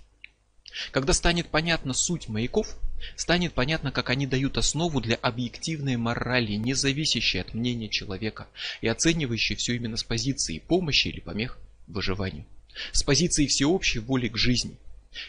[0.91, 2.77] Когда станет понятна суть маяков,
[3.17, 8.49] станет понятно, как они дают основу для объективной морали, не зависящей от мнения человека
[8.81, 12.45] и оценивающей все именно с позиции помощи или помех выживанию.
[12.93, 14.77] С позиции всеобщей воли к жизни.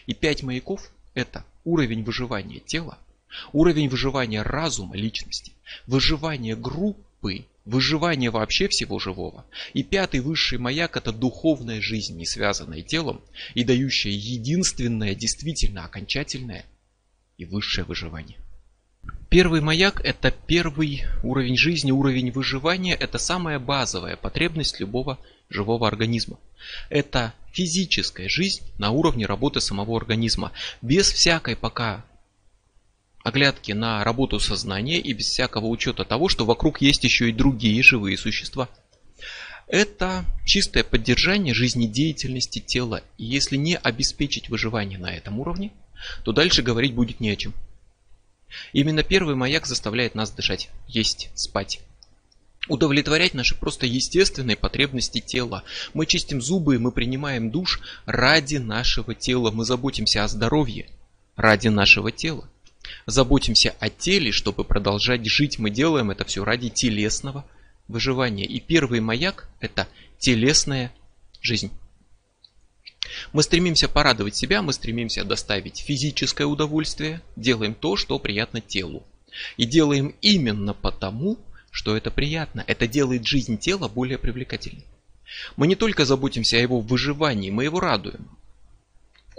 [0.06, 2.98] И пять маяков– это уровень выживания тела,
[3.52, 5.52] уровень выживания разума личности,
[5.86, 7.02] выживание группы
[7.64, 9.44] выживание вообще всего живого.
[9.74, 13.20] И пятый высший маяк это духовная жизнь, не связанная телом
[13.54, 16.64] и дающая единственное, действительно окончательное
[17.38, 18.38] и высшее выживание.
[19.28, 26.38] Первый маяк– это первый уровень жизни, уровень выживания– это самая базовая потребность любого живого организма.
[26.90, 30.52] Это физическая жизнь на уровне работы самого организма,
[30.82, 32.04] без всякой пока
[33.22, 37.82] оглядки на работу сознания и без всякого учета того, что вокруг есть еще и другие
[37.82, 38.68] живые существа.
[39.66, 43.02] Это чистое поддержание жизнедеятельности тела.
[43.18, 45.70] И если не обеспечить выживание на этом уровне,
[46.24, 47.54] то дальше говорить будет не о чем.
[48.72, 51.80] Именно первый маяк заставляет нас дышать, есть, спать.
[52.68, 55.62] Удовлетворять наши просто естественные потребности тела.
[55.94, 59.52] Мы чистим зубы, мы принимаем душ ради нашего тела.
[59.52, 60.88] Мы заботимся о здоровье
[61.36, 62.49] ради нашего тела
[63.06, 65.58] заботимся о теле, чтобы продолжать жить.
[65.58, 67.44] Мы делаем это все ради телесного
[67.88, 68.44] выживания.
[68.44, 70.92] И первый маяк– это телесная
[71.40, 71.70] жизнь.
[73.32, 79.02] Мы стремимся порадовать себя, мы стремимся доставить физическое удовольствие, делаем то, что приятно телу.
[79.56, 81.38] И делаем именно потому,
[81.70, 82.64] что это приятно.
[82.66, 84.84] Это делает жизнь тела более привлекательной.
[85.56, 88.28] Мы не только заботимся о его выживании, мы его радуем.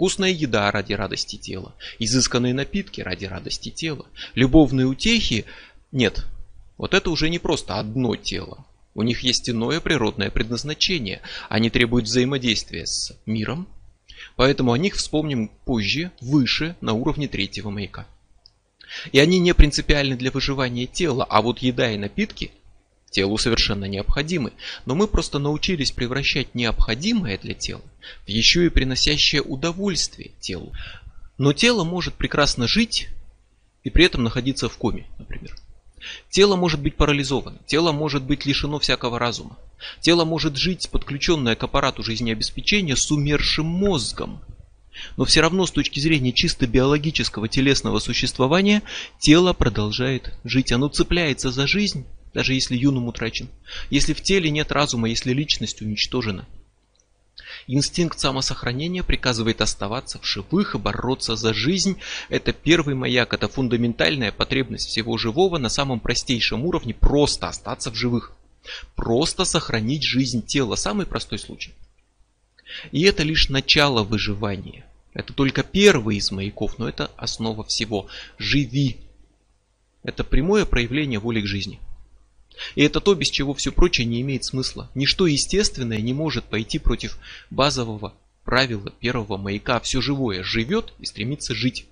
[0.02, 5.44] Вкусная еда ради радости тела, изысканные напитки ради радости тела, любовные утехи
[5.92, 6.26] нет.
[6.76, 8.66] Вот это уже не просто одно тело.
[8.96, 11.20] У них есть иное природное предназначение.
[11.48, 13.68] Они требуют взаимодействия с миром.
[14.34, 18.04] Поэтому о них вспомним позже, выше, на уровне третьего маяка.
[19.12, 22.50] И они не принципиальны для выживания тела, а вот еда и напитки–
[23.12, 24.52] телу совершенно необходимы,
[24.86, 27.82] но мы просто научились превращать необходимое для тела
[28.26, 30.72] в еще и приносящее удовольствие телу.
[31.38, 33.08] Но тело может прекрасно жить
[33.84, 35.54] и при этом находиться в коме, например.
[36.30, 39.56] Тело может быть парализовано, тело может быть лишено всякого разума.
[40.00, 44.40] Тело может жить, подключенное к аппарату жизнеобеспечения, с умершим мозгом.
[45.16, 48.82] Но все равно с точки зрения чисто биологического телесного существования,
[49.20, 50.72] тело продолжает жить.
[50.72, 53.48] Оно цепляется за жизнь даже если юным утрачен,
[53.90, 56.46] если в теле нет разума, если личность уничтожена.
[57.66, 61.98] Инстинкт самосохранения приказывает оставаться в живых и бороться за жизнь.
[62.28, 67.94] Это первый маяк, это фундаментальная потребность всего живого на самом простейшем уровне просто остаться в
[67.94, 68.32] живых.
[68.94, 70.76] Просто сохранить жизнь тела.
[70.76, 71.72] Самый простой случай.
[72.90, 74.84] И это лишь начало выживания.
[75.14, 78.06] Это только первый из маяков, но это основа всего.
[78.38, 78.98] Живи.
[80.02, 81.80] Это прямое проявление воли к жизни.
[82.74, 84.90] И это то, без чего все прочее не имеет смысла.
[84.94, 87.18] Ничто естественное не может пойти против
[87.50, 89.80] базового правила первого маяка.
[89.80, 91.86] Все живое живет и стремится жить.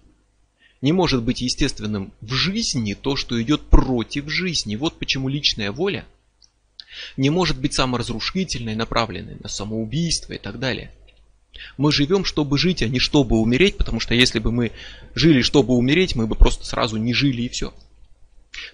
[0.81, 4.77] Не может быть естественным в жизни то, что идет против жизни.
[4.77, 6.07] Вот почему личная воля
[7.17, 10.93] не может быть саморазрушительной, направленной на самоубийство и так далее.
[11.77, 14.73] Мы живем, чтобы жить, а не чтобы умереть, потому что если бы мы
[15.15, 17.75] жили, чтобы умереть, мы бы просто сразу не жили и все.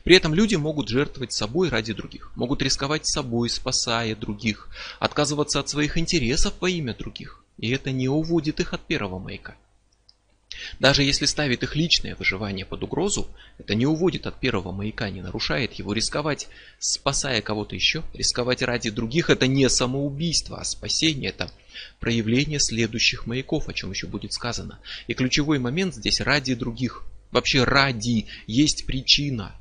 [0.05, 4.69] При этом люди могут жертвовать собой ради других, могут рисковать собой, спасая других,
[4.99, 7.43] отказываться от своих интересов во имя других.
[7.59, 9.57] И это не уводит их от первого маяка.
[10.79, 15.23] Даже если ставит их личное выживание под угрозу, это не уводит от первого маяка, не
[15.23, 15.93] нарушает его.
[15.93, 21.51] Рисковать, спасая кого-то еще, рисковать ради других, это не самоубийство, а спасение, это
[22.01, 24.79] проявление следующих маяков, о чем еще будет сказано.
[25.07, 27.05] И ключевой момент здесь ради других.
[27.31, 29.55] Вообще ради есть причина.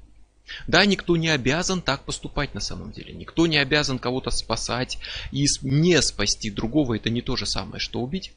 [0.68, 3.14] Да, никто не обязан так поступать на самом деле.
[3.14, 4.98] Никто не обязан кого-то спасать.
[5.32, 8.34] И не спасти другого это не то же самое, что убить.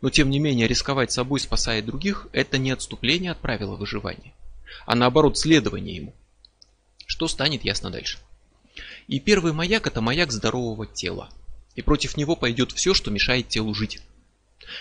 [0.00, 4.32] Но тем не менее рисковать собой, спасая других, это не отступление от правила выживания,
[4.86, 6.14] а наоборот следование ему.
[7.06, 8.18] Что станет ясно дальше.
[9.06, 11.30] И первый маяк это маяк здорового тела.
[11.74, 14.00] И против него пойдет все, что мешает телу жить.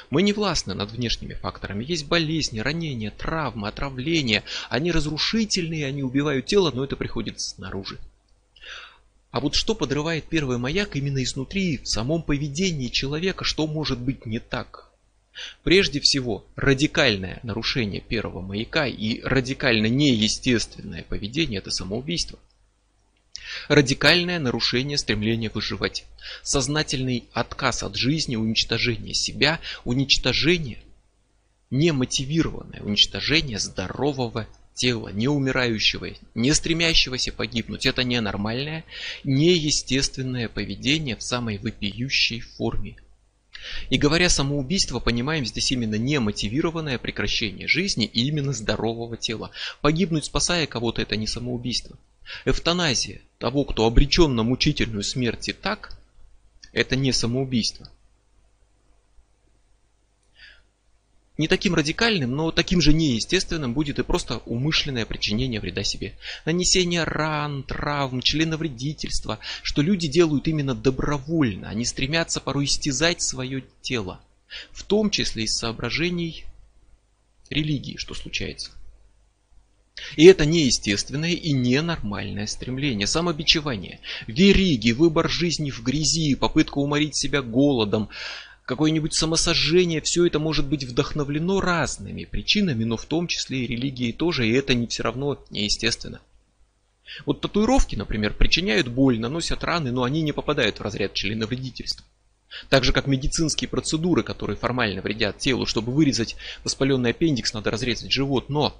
[0.10, 1.84] Мы не властны над внешними факторами.
[1.88, 4.44] Есть болезни, ранения, травмы, отравления.
[4.70, 7.98] Они разрушительные, они убивают тело, но это приходит снаружи.
[9.32, 14.26] А вот что подрывает первый маяк именно изнутри, в самом поведении человека, что может быть
[14.26, 14.90] не так?
[15.64, 22.40] Прежде всего, радикальное нарушение первого маяка и радикально неестественное поведение– это самоубийство.
[23.68, 26.06] Радикальное нарушение стремления выживать.
[26.44, 30.80] Сознательный отказ от жизни, уничтожение себя, уничтожение,
[31.70, 37.86] немотивированное уничтожение здорового тела, не умирающего, не стремящегося погибнуть.
[37.86, 38.86] Это ненормальное,
[39.24, 42.96] неестественное поведение в самой вопиющей форме.
[43.90, 49.52] И говоря самоубийство, понимаем здесь именно немотивированное прекращение жизни и именно здорового тела.
[49.82, 51.98] Погибнуть, спасая кого-то, это не самоубийство.
[52.46, 55.98] Эвтаназия того, кто обречен на мучительную смерть и так,
[56.74, 57.90] это не самоубийство.
[61.38, 66.18] Не таким радикальным, но таким же неестественным будет и просто умышленное причинение вреда себе.
[66.46, 71.70] Нанесение ран, травм, членовредительства, что люди делают именно добровольно.
[71.70, 74.20] Они стремятся порой истязать свое тело.
[74.72, 76.46] В том числе из соображений
[77.50, 78.72] религии, что случается.
[80.16, 87.42] И это неестественное и ненормальное стремление, самобичевание, вериги, выбор жизни в грязи, попытка уморить себя
[87.42, 88.10] голодом,
[88.68, 94.12] какое-нибудь самосожжение, все это может быть вдохновлено разными причинами, но в том числе и религией
[94.12, 96.20] тоже, и это не все равно неестественно.
[97.26, 102.06] Вот татуировки, например, причиняют боль, наносят раны, но они не попадают в разряд членовредительства.
[102.68, 108.12] Так же, как медицинские процедуры, которые формально вредят телу, чтобы вырезать воспаленный аппендикс, надо разрезать
[108.12, 108.78] живот, но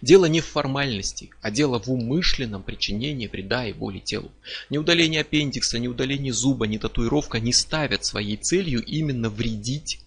[0.00, 4.30] Дело не в формальности, а дело в умышленном причинении вреда и боли телу.
[4.70, 10.00] Ни удаление аппендикса, ни удаление зуба, ни татуировка не ставят своей целью именно вредить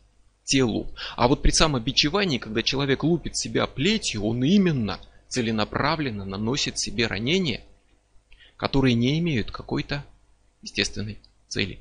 [0.43, 0.87] телу.
[1.15, 7.61] А вот при самобичевании, когда человек лупит себя плетью, он именно целенаправленно наносит себе ранения,
[8.55, 10.05] которые не имеют какой-то
[10.61, 11.79] естественной цели.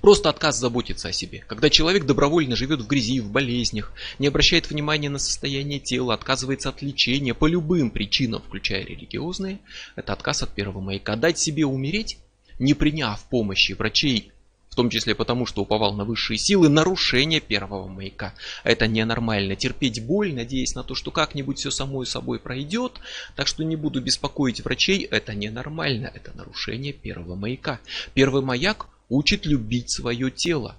[0.00, 1.44] Просто отказ заботиться о себе.
[1.46, 6.68] Когда человек добровольно живет в грязи, в болезнях, не обращает внимания на состояние тела, отказывается
[6.68, 9.58] от лечения по любым причинам, включая религиозные,
[9.96, 11.16] это отказ от первого маяка.
[11.16, 12.18] Дать себе умереть,
[12.58, 14.32] не приняв помощи врачей,
[14.72, 18.34] в том числе потому, что уповал на высшие силы, нарушение первого маяка.
[18.64, 19.54] Это ненормально.
[19.54, 22.92] Терпеть боль, надеясь на то, что как-нибудь все само собой пройдет,
[23.36, 26.10] так что не буду беспокоить врачей, это ненормально.
[26.14, 27.80] Это нарушение первого маяка.
[28.14, 30.76] Первый маяк учит любить свое тело.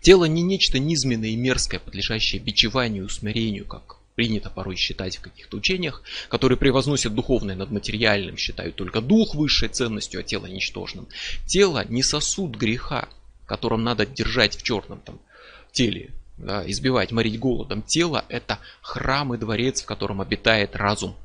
[0.00, 5.22] Тело не нечто низменное и мерзкое, подлежащее бичеванию и усмирению, как принято порой считать в
[5.22, 11.08] каких-то учениях, которые превозносят духовное над материальным, считают только дух высшей ценностью, а тело ничтожным.
[11.46, 13.08] Тело не сосуд греха,
[13.46, 15.18] которым надо держать в черном там,
[15.72, 17.82] теле, да, избивать, морить голодом.
[17.82, 21.16] Тело это храм и дворец, в котором обитает разум.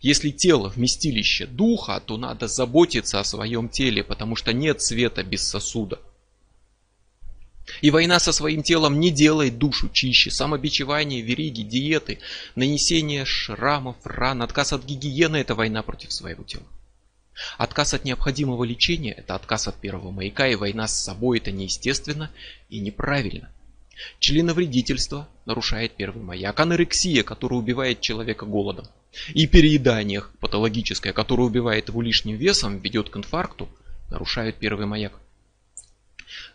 [0.00, 5.46] Если тело вместилище духа, то надо заботиться о своем теле, потому что нет света без
[5.46, 5.98] сосуда.
[7.80, 10.30] И война со своим телом не делает душу чище.
[10.30, 12.18] Самобичевание, вериги, диеты,
[12.54, 16.64] нанесение шрамов, ран, отказ от гигиены– это война против своего тела.
[17.56, 22.30] Отказ от необходимого лечения– это отказ от первого маяка, и война с собой– это неестественно
[22.68, 23.52] и неправильно.
[24.18, 26.58] Членовредительство нарушает первый маяк.
[26.60, 28.86] Анорексия, которая убивает человека голодом.
[29.34, 33.68] И переедание патологическое, которое убивает его лишним весом, ведет к инфаркту,
[34.10, 35.18] нарушает первый маяк.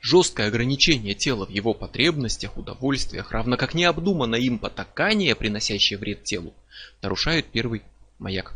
[0.01, 6.53] Жесткое ограничение тела в его потребностях, удовольствиях, равно как необдуманное им потакание, приносящее вред телу,
[7.01, 7.81] нарушают первый
[8.19, 8.53] маяк.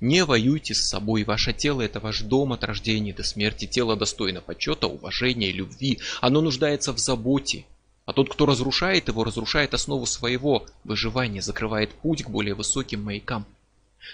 [0.00, 4.40] Не воюйте с собой, ваше тело это ваш дом от рождения до смерти, тело достойно
[4.40, 7.64] почета, уважения, любви, оно нуждается в заботе,
[8.06, 13.44] а тот, кто разрушает его, разрушает основу своего выживания, закрывает путь к более высоким маякам.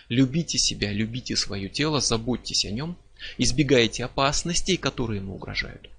[0.09, 2.97] Любите себя, любите свое тело, заботьтесь о нем,
[3.37, 5.91] избегайте опасностей, которые ему угрожают.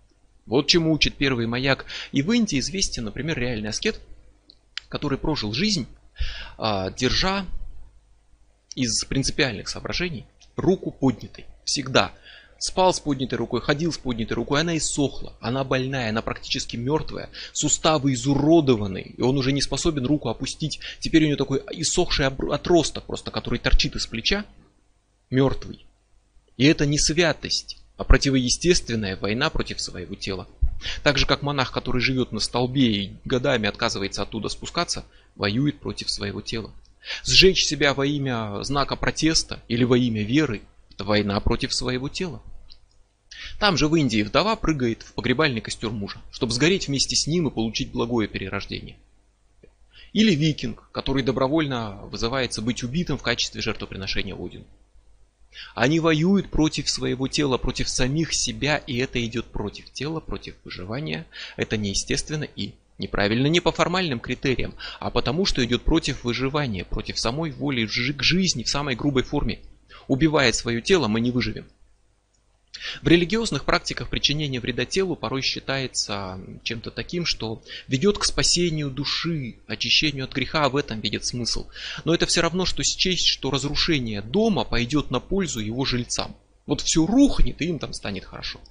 [0.48, 1.86] Вот чему учит первый маяк.
[2.12, 4.02] И в Индии известен, например, реальный аскет,
[4.90, 5.86] который прожил жизнь,
[6.58, 7.46] а, держа
[8.76, 10.26] из принципиальных соображений
[10.56, 11.46] руку поднятой.
[11.64, 12.12] Всегда.
[12.66, 17.30] Спал с поднятой рукой, ходил с поднятой рукой, она иссохла, она больная, она практически мертвая,
[17.52, 20.80] суставы изуродованы, и он уже не способен руку опустить.
[21.02, 24.46] Теперь у него такой иссохший отросток просто, который торчит из плеча,
[25.30, 25.86] мертвый.
[26.56, 30.48] И это не святость, а противоестественная война против своего тела.
[31.04, 35.04] Так же, как монах, который живет на столбе и годами отказывается оттуда спускаться,
[35.36, 36.72] воюет против своего тела.
[37.26, 40.62] Сжечь себя во имя знака протеста или во имя веры–
[40.92, 42.42] это война против своего тела.
[43.60, 47.48] Там же в Индии вдова прыгает в погребальный костер мужа, чтобы сгореть вместе с ним
[47.48, 48.98] и получить благое перерождение.
[50.12, 54.66] Или викинг, который добровольно вызывается быть убитым в качестве жертвоприношения Одину.
[55.76, 61.26] Они воюют против своего тела, против самих себя, и это идет против тела, против выживания.
[61.58, 67.20] Это неестественно и неправильно не по формальным критериям, а потому что идет против выживания, против
[67.20, 69.60] самой воли к жизни в самой грубой форме.
[70.08, 71.66] Убивая свое тело, мы не выживем.
[73.04, 79.58] В религиозных практиках причинение вреда телу порой считается чем-то таким, что ведет к спасению души,
[79.68, 81.68] очищению от греха, в этом видит смысл.
[82.06, 86.34] Но это все равно, что счесть, что разрушение дома пойдет на пользу его жильцам.
[86.66, 88.62] Вот все рухнет, и им там станет хорошо.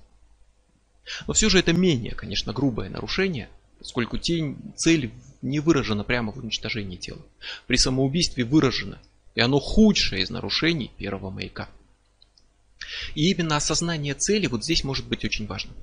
[1.26, 5.10] Но все же это менее, конечно, грубое нарушение, поскольку тень, цель
[5.42, 7.20] не выражена прямо в уничтожении тела.
[7.66, 8.98] При самоубийстве выражена,
[9.34, 11.68] и оно худшее из нарушений первого маяка.
[13.14, 15.74] И именно осознание цели вот здесь может быть очень важным.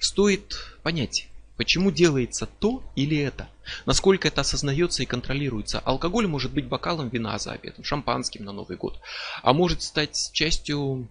[0.00, 3.48] Стоит понять, почему делается то или это,
[3.86, 5.80] насколько это осознается и контролируется.
[5.80, 9.00] Алкоголь может быть бокалом вина за обедом, шампанским на Новый год,
[9.42, 11.08] а может стать частью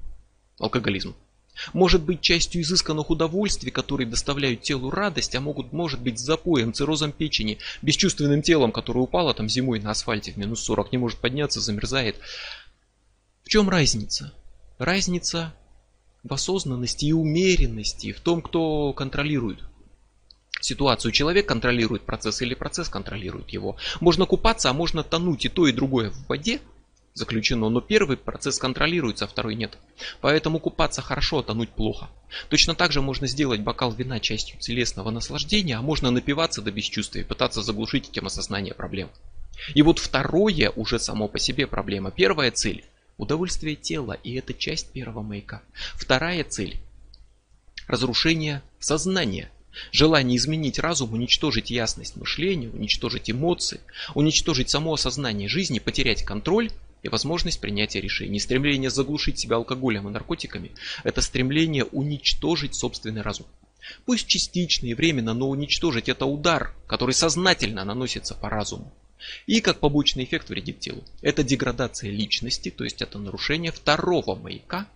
[0.60, 1.14] алкоголизма.
[1.74, 7.12] Может быть частью изысканных удовольствий, которые доставляют телу радость, а могут, может быть запоем, циррозом
[7.12, 11.60] печени, бесчувственным телом, которое упало там зимой на асфальте в минус 40, не может подняться,
[11.60, 12.18] замерзает.
[13.44, 14.34] В чем разница?
[14.78, 15.54] Разница
[16.24, 19.60] в осознанности и умеренности, в том, кто контролирует
[20.62, 21.12] ситуацию.
[21.12, 23.78] Человек контролирует процесс или процесс контролирует его.
[24.02, 26.62] Можно купаться, а можно тонуть и то, и другое в воде
[27.18, 29.78] заключено, но первый процесс контролируется, а второй нет.
[30.22, 32.10] Поэтому купаться хорошо, а тонуть плохо.
[32.50, 37.22] Точно так же можно сделать бокал вина частью телесного наслаждения, а можно напиваться до бесчувствия
[37.22, 39.10] и пытаться заглушить этим осознание проблем.
[39.74, 42.12] И вот второе уже само по себе проблема.
[42.12, 42.86] Первая цель
[43.18, 45.64] Удовольствие тела, и это часть первого маяка.
[45.96, 46.78] Вторая цель–
[47.88, 49.50] разрушение сознания.
[49.92, 53.80] Желание изменить разум, уничтожить ясность мышления, уничтожить эмоции,
[54.14, 58.40] уничтожить само осознание жизни, потерять контроль и возможность принятия решений.
[58.40, 60.72] Стремление заглушить себя алкоголем и наркотиками–
[61.04, 63.48] это стремление уничтожить собственный разум.
[64.06, 68.94] Пусть частично и временно, но уничтожить это удар, который сознательно наносится по разуму.
[69.46, 71.04] И как побочный эффект вредит телу.
[71.22, 74.88] Это деградация личности, то есть это нарушение второго маяка,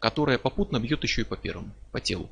[0.00, 2.28] которое попутно бьет еще и по первому, по телу.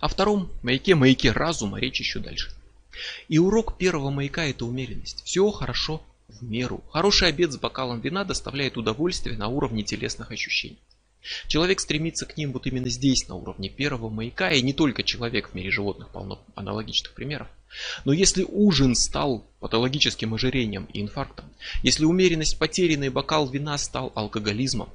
[0.00, 2.50] О втором маяке, маяке разума, речь еще дальше.
[3.28, 5.22] И урок первого маяка это умеренность.
[5.24, 6.82] Все хорошо в меру.
[6.90, 10.78] Хороший обед с бокалом вина доставляет удовольствие на уровне телесных ощущений.
[11.48, 15.50] Человек стремится к ним вот именно здесь, на уровне первого маяка, и не только человек
[15.50, 17.48] в мире животных, полно аналогичных примеров.
[18.04, 21.46] Но если ужин стал патологическим ожирением и инфарктом,
[21.82, 24.88] если умеренность потерянный бокал вина стал алкоголизмом,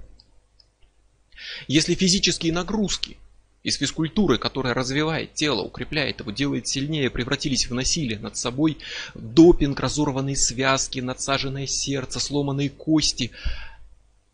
[1.67, 3.17] если физические нагрузки
[3.63, 8.77] из физкультуры, которая развивает тело, укрепляет его, делает сильнее, превратились в насилие над собой,
[9.13, 13.31] допинг, разорванные связки, надсаженное сердце, сломанные кости.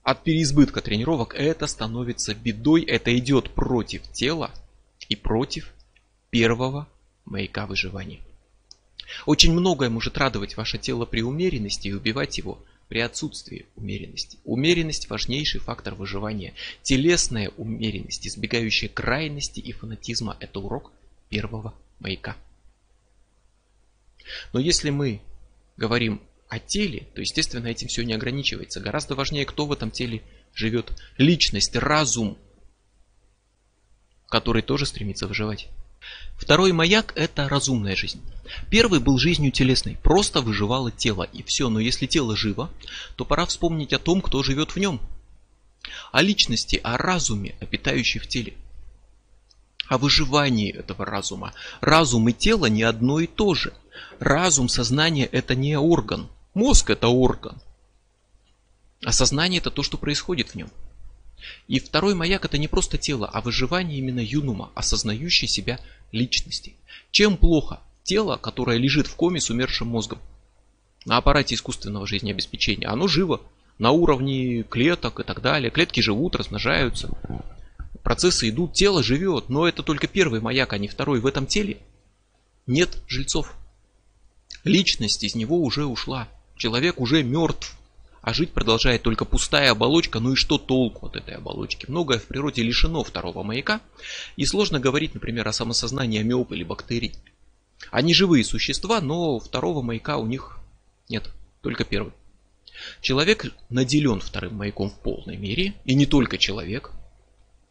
[0.04, 4.52] От переизбытка тренировок это становится бедой, это идет против тела
[5.10, 5.74] и против
[6.30, 6.88] первого
[7.26, 8.22] маяка выживания.
[9.26, 14.38] Очень многое может радовать ваше тело при умеренности и убивать его при отсутствии умеренности.
[14.44, 16.54] Умеренность– важнейший фактор выживания.
[16.84, 20.92] Телесная умеренность, избегающая крайности и фанатизма– это урок
[21.30, 22.38] первого маяка.
[24.54, 25.22] Но если мы
[25.76, 28.80] говорим о теле, то, естественно, этим все не ограничивается.
[28.80, 30.92] Гораздо важнее, кто в этом теле живет.
[31.18, 32.38] Личность, разум,
[34.28, 35.70] который тоже стремится выживать.
[36.38, 38.22] Второй маяк– это разумная жизнь.
[38.70, 41.70] Первый был жизнью телесной, просто выживало тело и все.
[41.70, 42.70] Но если тело живо,
[43.16, 45.02] то пора вспомнить о том, кто живет в нем.
[46.12, 48.54] О личности, о разуме, обитающей в теле.
[49.88, 51.54] О выживании этого разума.
[51.82, 53.74] Разум и тело не одно и то же.
[54.20, 56.30] Разум, сознание– это не орган.
[56.54, 57.62] Мозг– это орган.
[59.04, 60.70] А сознание– это то, что происходит в нем.
[61.68, 65.80] И второй маяк это не просто тело, а выживание именно юнума, осознающий себя
[66.12, 66.76] личности.
[67.12, 70.20] Чем плохо тело, которое лежит в коме с умершим мозгом?
[71.06, 72.90] На аппарате искусственного жизнеобеспечения.
[72.90, 73.42] Оно живо
[73.80, 75.72] на уровне клеток и так далее.
[75.72, 77.10] Клетки живут, размножаются.
[78.04, 81.20] Процессы идут, тело живет, но это только первый маяк, а не второй.
[81.20, 81.78] В этом теле
[82.66, 83.56] нет жильцов.
[84.64, 86.28] Личность из него уже ушла.
[86.56, 87.77] Человек уже мертв.
[88.28, 91.86] А жить продолжает только пустая оболочка, ну и что толку от этой оболочки?
[91.88, 93.80] Многое в природе лишено второго маяка,
[94.36, 97.14] и сложно говорить, например, о самосознании амеб или бактерий.
[97.90, 100.60] Они живые существа, но второго маяка у них
[101.08, 101.30] нет,
[101.62, 102.12] только первый.
[103.00, 106.92] Человек наделен вторым маяком в полной мере, и не только человек.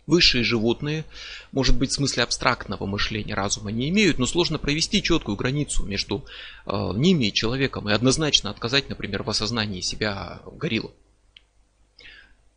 [0.07, 1.05] Высшие животные,
[1.51, 6.25] может быть, в смысле абстрактного мышления разума не имеют, но сложно провести четкую границу между
[6.65, 10.95] э, ними и человеком и однозначно отказать, например, в осознании себя гориллу.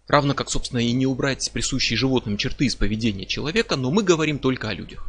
[0.07, 4.37] Равно как, собственно, и не убрать присущие животным черты из поведения человека, но мы говорим
[4.37, 5.07] только о людях.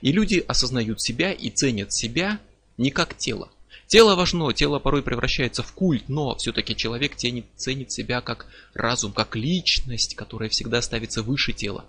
[0.00, 2.40] И люди осознают себя и ценят себя
[2.76, 3.50] не как тело,
[3.88, 9.12] Тело важно, тело порой превращается в культ, но все-таки человек ценит, ценит себя как разум,
[9.12, 11.86] как личность, которая всегда ставится выше тела.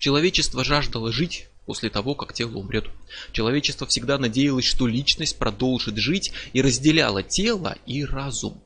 [0.00, 2.86] Человечество жаждало жить после того, как тело умрет.
[3.30, 8.60] Человечество всегда надеялось, что личность продолжит жить и разделяло тело и разум.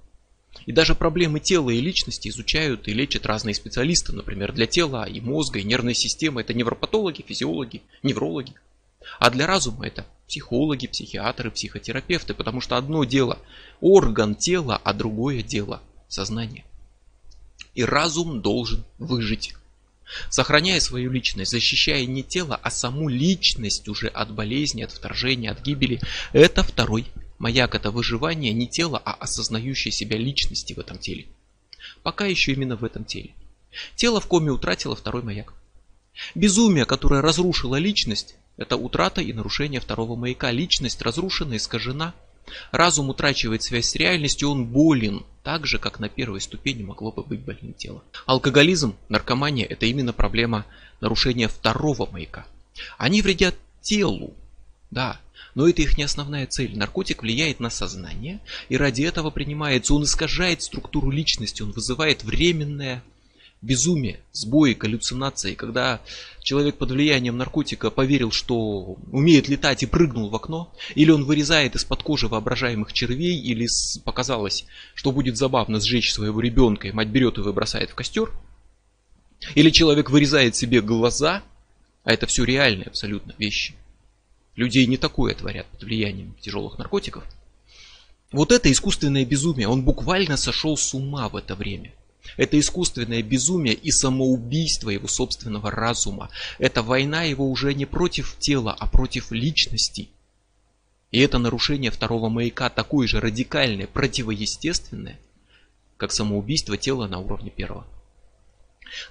[0.64, 4.12] И даже проблемы тела и личности изучают и лечат разные специалисты.
[4.12, 8.54] Например, для тела и мозга, и нервной системы это невропатологи, физиологи, неврологи.
[9.18, 13.38] А для разума это психологи, психиатры, психотерапевты, потому что одно дело
[13.80, 16.64] орган тела, а другое дело сознание.
[17.74, 19.54] И разум должен выжить.
[20.30, 25.62] Сохраняя свою личность, защищая не тело, а саму личность уже от болезни, от вторжения, от
[25.62, 26.00] гибели,
[26.32, 27.06] это второй
[27.38, 31.26] маяк, это выживание не тела, а осознающей себя личности в этом теле.
[32.02, 33.30] Пока еще именно в этом теле.
[33.94, 35.52] Тело в коме утратило второй маяк.
[36.34, 40.50] Безумие, которое разрушило личность, это утрата и нарушение второго маяка.
[40.50, 42.14] Личность разрушена, искажена.
[42.70, 47.24] Разум утрачивает связь с реальностью, он болен, так же, как на первой ступени могло бы
[47.24, 48.04] быть больным тело.
[48.24, 50.64] Алкоголизм, наркомания– это именно проблема
[51.00, 52.46] нарушения второго маяка.
[52.98, 54.34] Они вредят телу,
[54.90, 55.20] да,
[55.56, 56.76] но это их не основная цель.
[56.76, 59.94] Наркотик влияет на сознание, и ради этого принимается.
[59.94, 63.02] Он искажает структуру личности, он вызывает временное
[63.66, 66.00] безумие, сбои, галлюцинации, когда
[66.40, 71.74] человек под влиянием наркотика поверил, что умеет летать и прыгнул в окно, или он вырезает
[71.74, 73.66] из-под кожи воображаемых червей, или
[74.04, 74.64] показалось,
[74.94, 78.32] что будет забавно сжечь своего ребенка, и мать берет его и бросает в костер,
[79.54, 81.42] или человек вырезает себе глаза,
[82.04, 83.74] а это все реальные абсолютно вещи.
[84.54, 87.24] Людей не такое творят под влиянием тяжелых наркотиков.
[88.32, 91.92] Вот это искусственное безумие, он буквально сошел с ума в это время.
[92.36, 96.30] Это искусственное безумие и самоубийство его собственного разума.
[96.58, 100.08] Это война его уже не против тела, а против личности.
[101.10, 105.18] И это нарушение второго маяка такое же радикальное, противоестественное,
[105.96, 107.86] как самоубийство тела на уровне первого.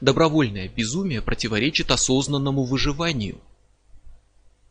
[0.01, 3.39] Добровольное безумие противоречит осознанному выживанию.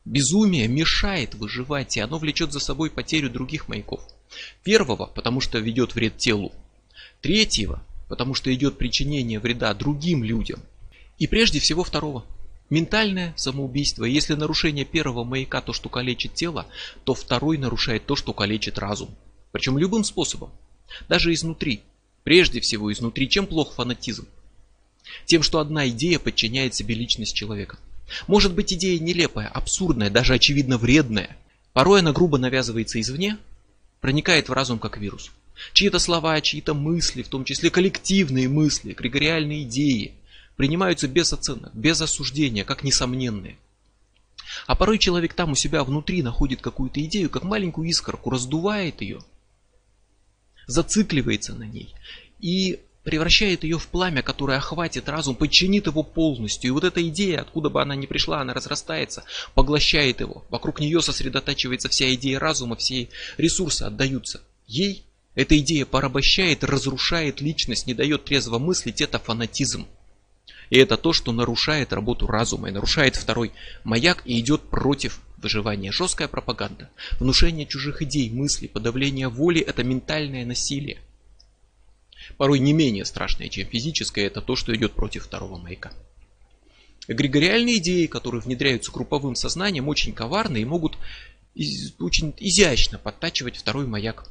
[0.05, 4.03] Безумие мешает выживать, и оно влечет за собой потерю других маяков.
[4.62, 6.53] Первого, потому что ведет вред телу.
[7.20, 7.82] Третьего,
[8.14, 10.62] потому что идет причинение вреда другим людям.
[11.18, 12.24] И прежде всего второго.
[12.70, 14.04] Ментальное самоубийство.
[14.04, 16.68] Если нарушение первого маяка то, что калечит тело,
[17.02, 19.10] то второй нарушает то, что калечит разум.
[19.50, 20.52] Причем любым способом.
[21.08, 21.80] Даже изнутри.
[22.22, 23.28] Прежде всего изнутри.
[23.28, 24.28] Чем плох фанатизм?
[25.24, 27.78] Тем, что одна идея подчиняет себе личность человека.
[28.28, 31.36] Может быть идея нелепая, абсурдная, даже очевидно вредная.
[31.72, 33.38] Порой она грубо навязывается извне,
[34.00, 35.32] проникает в разум как вирус.
[35.72, 40.14] Чьи-то слова, чьи-то мысли, в том числе коллективные мысли, эгрегориальные идеи,
[40.57, 43.57] принимаются без оценок, без осуждения, как несомненные.
[44.66, 49.20] А порой человек там у себя внутри находит какую-то идею, как маленькую искорку, раздувает ее,
[50.66, 51.94] зацикливается на ней
[52.40, 56.68] и превращает ее в пламя, которое охватит разум, подчинит его полностью.
[56.68, 59.24] И вот эта идея, откуда бы она ни пришла, она разрастается,
[59.55, 60.44] поглощает его.
[60.48, 65.05] Вокруг нее сосредотачивается вся идея разума, все ресурсы отдаются ей
[65.35, 69.87] эта идея порабощает, разрушает личность, не дает трезво мыслить, это фанатизм.
[70.70, 75.93] И это то, что нарушает работу разума и нарушает второй маяк и идет против выживания.
[75.93, 81.01] Жесткая пропаганда, внушение чужих идей, мыслей, подавление воли– это ментальное насилие.
[82.39, 85.93] Порой не менее страшное, чем физическое, это то, что идет против второго маяка.
[87.07, 90.97] Эгрегориальные идеи, которые внедряются групповым сознанием, очень коварны и могут
[91.99, 94.28] очень изящно подтачивать второй маяк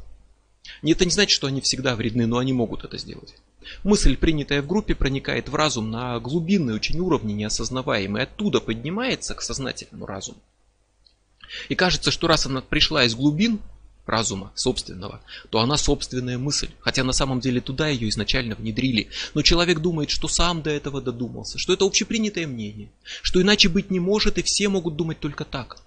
[0.91, 3.36] это не значит, что они всегда вредны, но они могут это сделать.
[3.84, 9.41] Мысль, принятая в группе, проникает в разум на глубинные очень уровни неосознаваемые, оттуда поднимается к
[9.41, 10.39] сознательному разуму.
[11.70, 13.59] И кажется, что раз она пришла из глубин
[14.05, 16.70] разума собственного, то она собственная мысль.
[16.80, 19.09] Хотя на самом деле туда ее изначально внедрили.
[19.34, 22.89] Но человек думает, что сам до этого додумался, что это общепринятое мнение,
[23.22, 25.78] что иначе быть не может и все могут думать только так.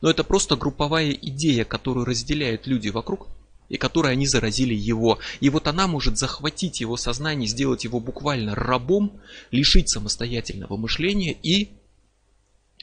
[0.00, 3.28] Но это просто групповая идея, которую разделяют люди вокруг
[3.70, 5.18] и которой они заразили его.
[5.40, 9.18] И вот она может захватить его сознание, сделать его буквально рабом,
[9.50, 11.70] лишить самостоятельного мышления и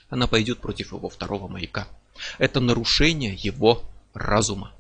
[0.10, 1.88] она пойдет против его второго маяка.
[2.38, 3.84] Это нарушение его
[4.14, 4.74] разума.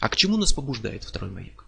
[0.00, 1.64] А к чему нас побуждает второй маяк?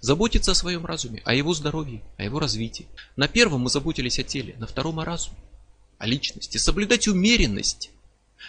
[0.00, 2.86] Заботиться о своем разуме, о его здоровье, о его развитии.
[3.16, 5.36] На первом мы заботились о теле, на втором о разуме,
[5.98, 6.56] о личности.
[6.56, 7.90] Соблюдать умеренность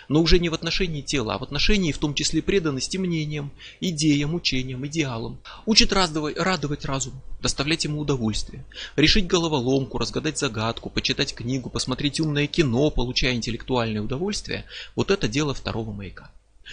[0.07, 4.33] но уже не в отношении тела, а в отношении в том числе преданности мнениям, идеям,
[4.33, 5.39] учениям, идеалам.
[5.65, 12.47] Учит радовать, радовать разум, доставлять ему удовольствие, решить головоломку, разгадать загадку, почитать книгу, посмотреть умное
[12.47, 14.65] кино, получая интеллектуальное удовольствие.
[14.95, 16.31] Вот это дело второго маяка.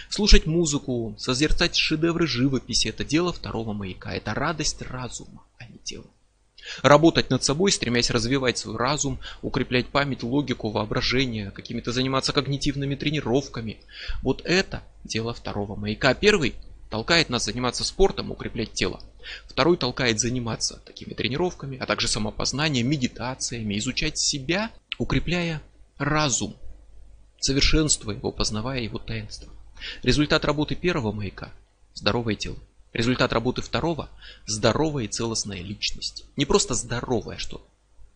[0.08, 4.12] Слушать музыку, созерцать шедевры живописи– это дело второго маяка.
[4.12, 6.06] Это радость разума, а не тела.
[6.82, 13.78] Работать над собой, стремясь развивать свой разум, укреплять память, логику, воображение, какими-то заниматься когнитивными тренировками.
[14.22, 16.14] Вот это дело второго маяка.
[16.14, 16.54] Первый
[16.90, 19.00] толкает нас заниматься спортом, укреплять тело.
[19.46, 25.62] Второй толкает заниматься такими тренировками, а также самопознанием, медитациями, изучать себя, укрепляя
[25.98, 26.56] разум,
[27.40, 29.52] совершенствуя его, познавая его таинство.
[30.02, 31.52] Результат работы первого маяка–
[31.94, 32.56] здоровое тело.
[32.94, 34.08] Результат работы второго–
[34.46, 36.24] здоровая и целостная личность.
[36.36, 37.66] Не просто здоровая, что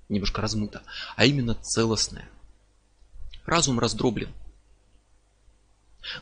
[0.09, 0.85] немножко размыто,
[1.16, 2.29] а именно целостная.
[3.45, 4.33] Разум раздроблен.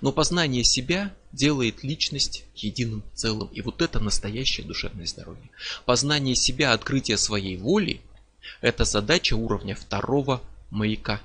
[0.01, 3.49] Но познание себя делает личность единым целым.
[3.49, 5.51] И вот это настоящее душевное здоровье.
[5.85, 8.01] Познание себя, открытие своей воли–
[8.63, 11.21] это задача уровня второго маяка.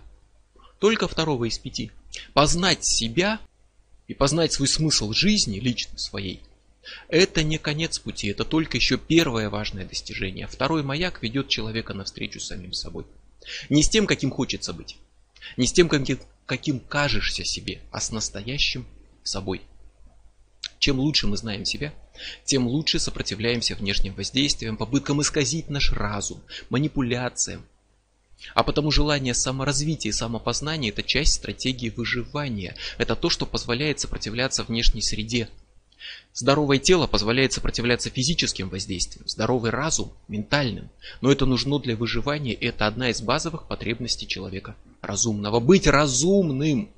[0.79, 1.91] Только второго из пяти.
[2.33, 3.39] Познать себя
[4.09, 6.41] и познать свой смысл жизни, лично своей–
[7.07, 10.47] это не конец пути, это только еще первое важное достижение.
[10.47, 13.05] Второй маяк ведет человека навстречу с самим собой.
[13.69, 14.97] Не с тем, каким хочется быть,
[15.57, 18.85] не с тем, каким, каким кажешься себе, а с настоящим
[19.23, 19.61] собой.
[20.79, 21.93] Чем лучше мы знаем себя,
[22.43, 27.65] тем лучше сопротивляемся внешним воздействиям, попыткам исказить наш разум, манипуляциям.
[28.55, 32.75] А потому желание саморазвития и самопознания– это часть стратегии выживания.
[32.97, 35.49] Это то, что позволяет сопротивляться внешней среде,
[36.33, 40.89] Здоровое тело позволяет сопротивляться физическим воздействиям, здоровый разум– ментальным.
[41.19, 45.59] Но это нужно для выживания, и это одна из базовых потребностей человека разумного.
[45.59, 46.89] Быть разумным!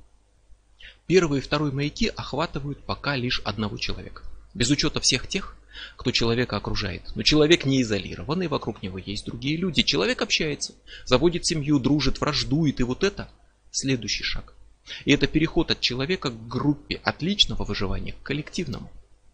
[1.07, 4.23] Первый и второй маяки охватывают пока лишь одного человека.
[4.53, 5.57] Без учета всех тех,
[5.97, 7.01] кто человека окружает.
[7.15, 9.81] Но человек не изолирован, и вокруг него есть другие люди.
[9.81, 10.75] Человек общается,
[11.05, 13.29] заводит семью, дружит, враждует, и вот это
[13.71, 14.53] следующий шаг.
[15.05, 18.91] И это переход от человека к группе, от личного выживания к коллективному.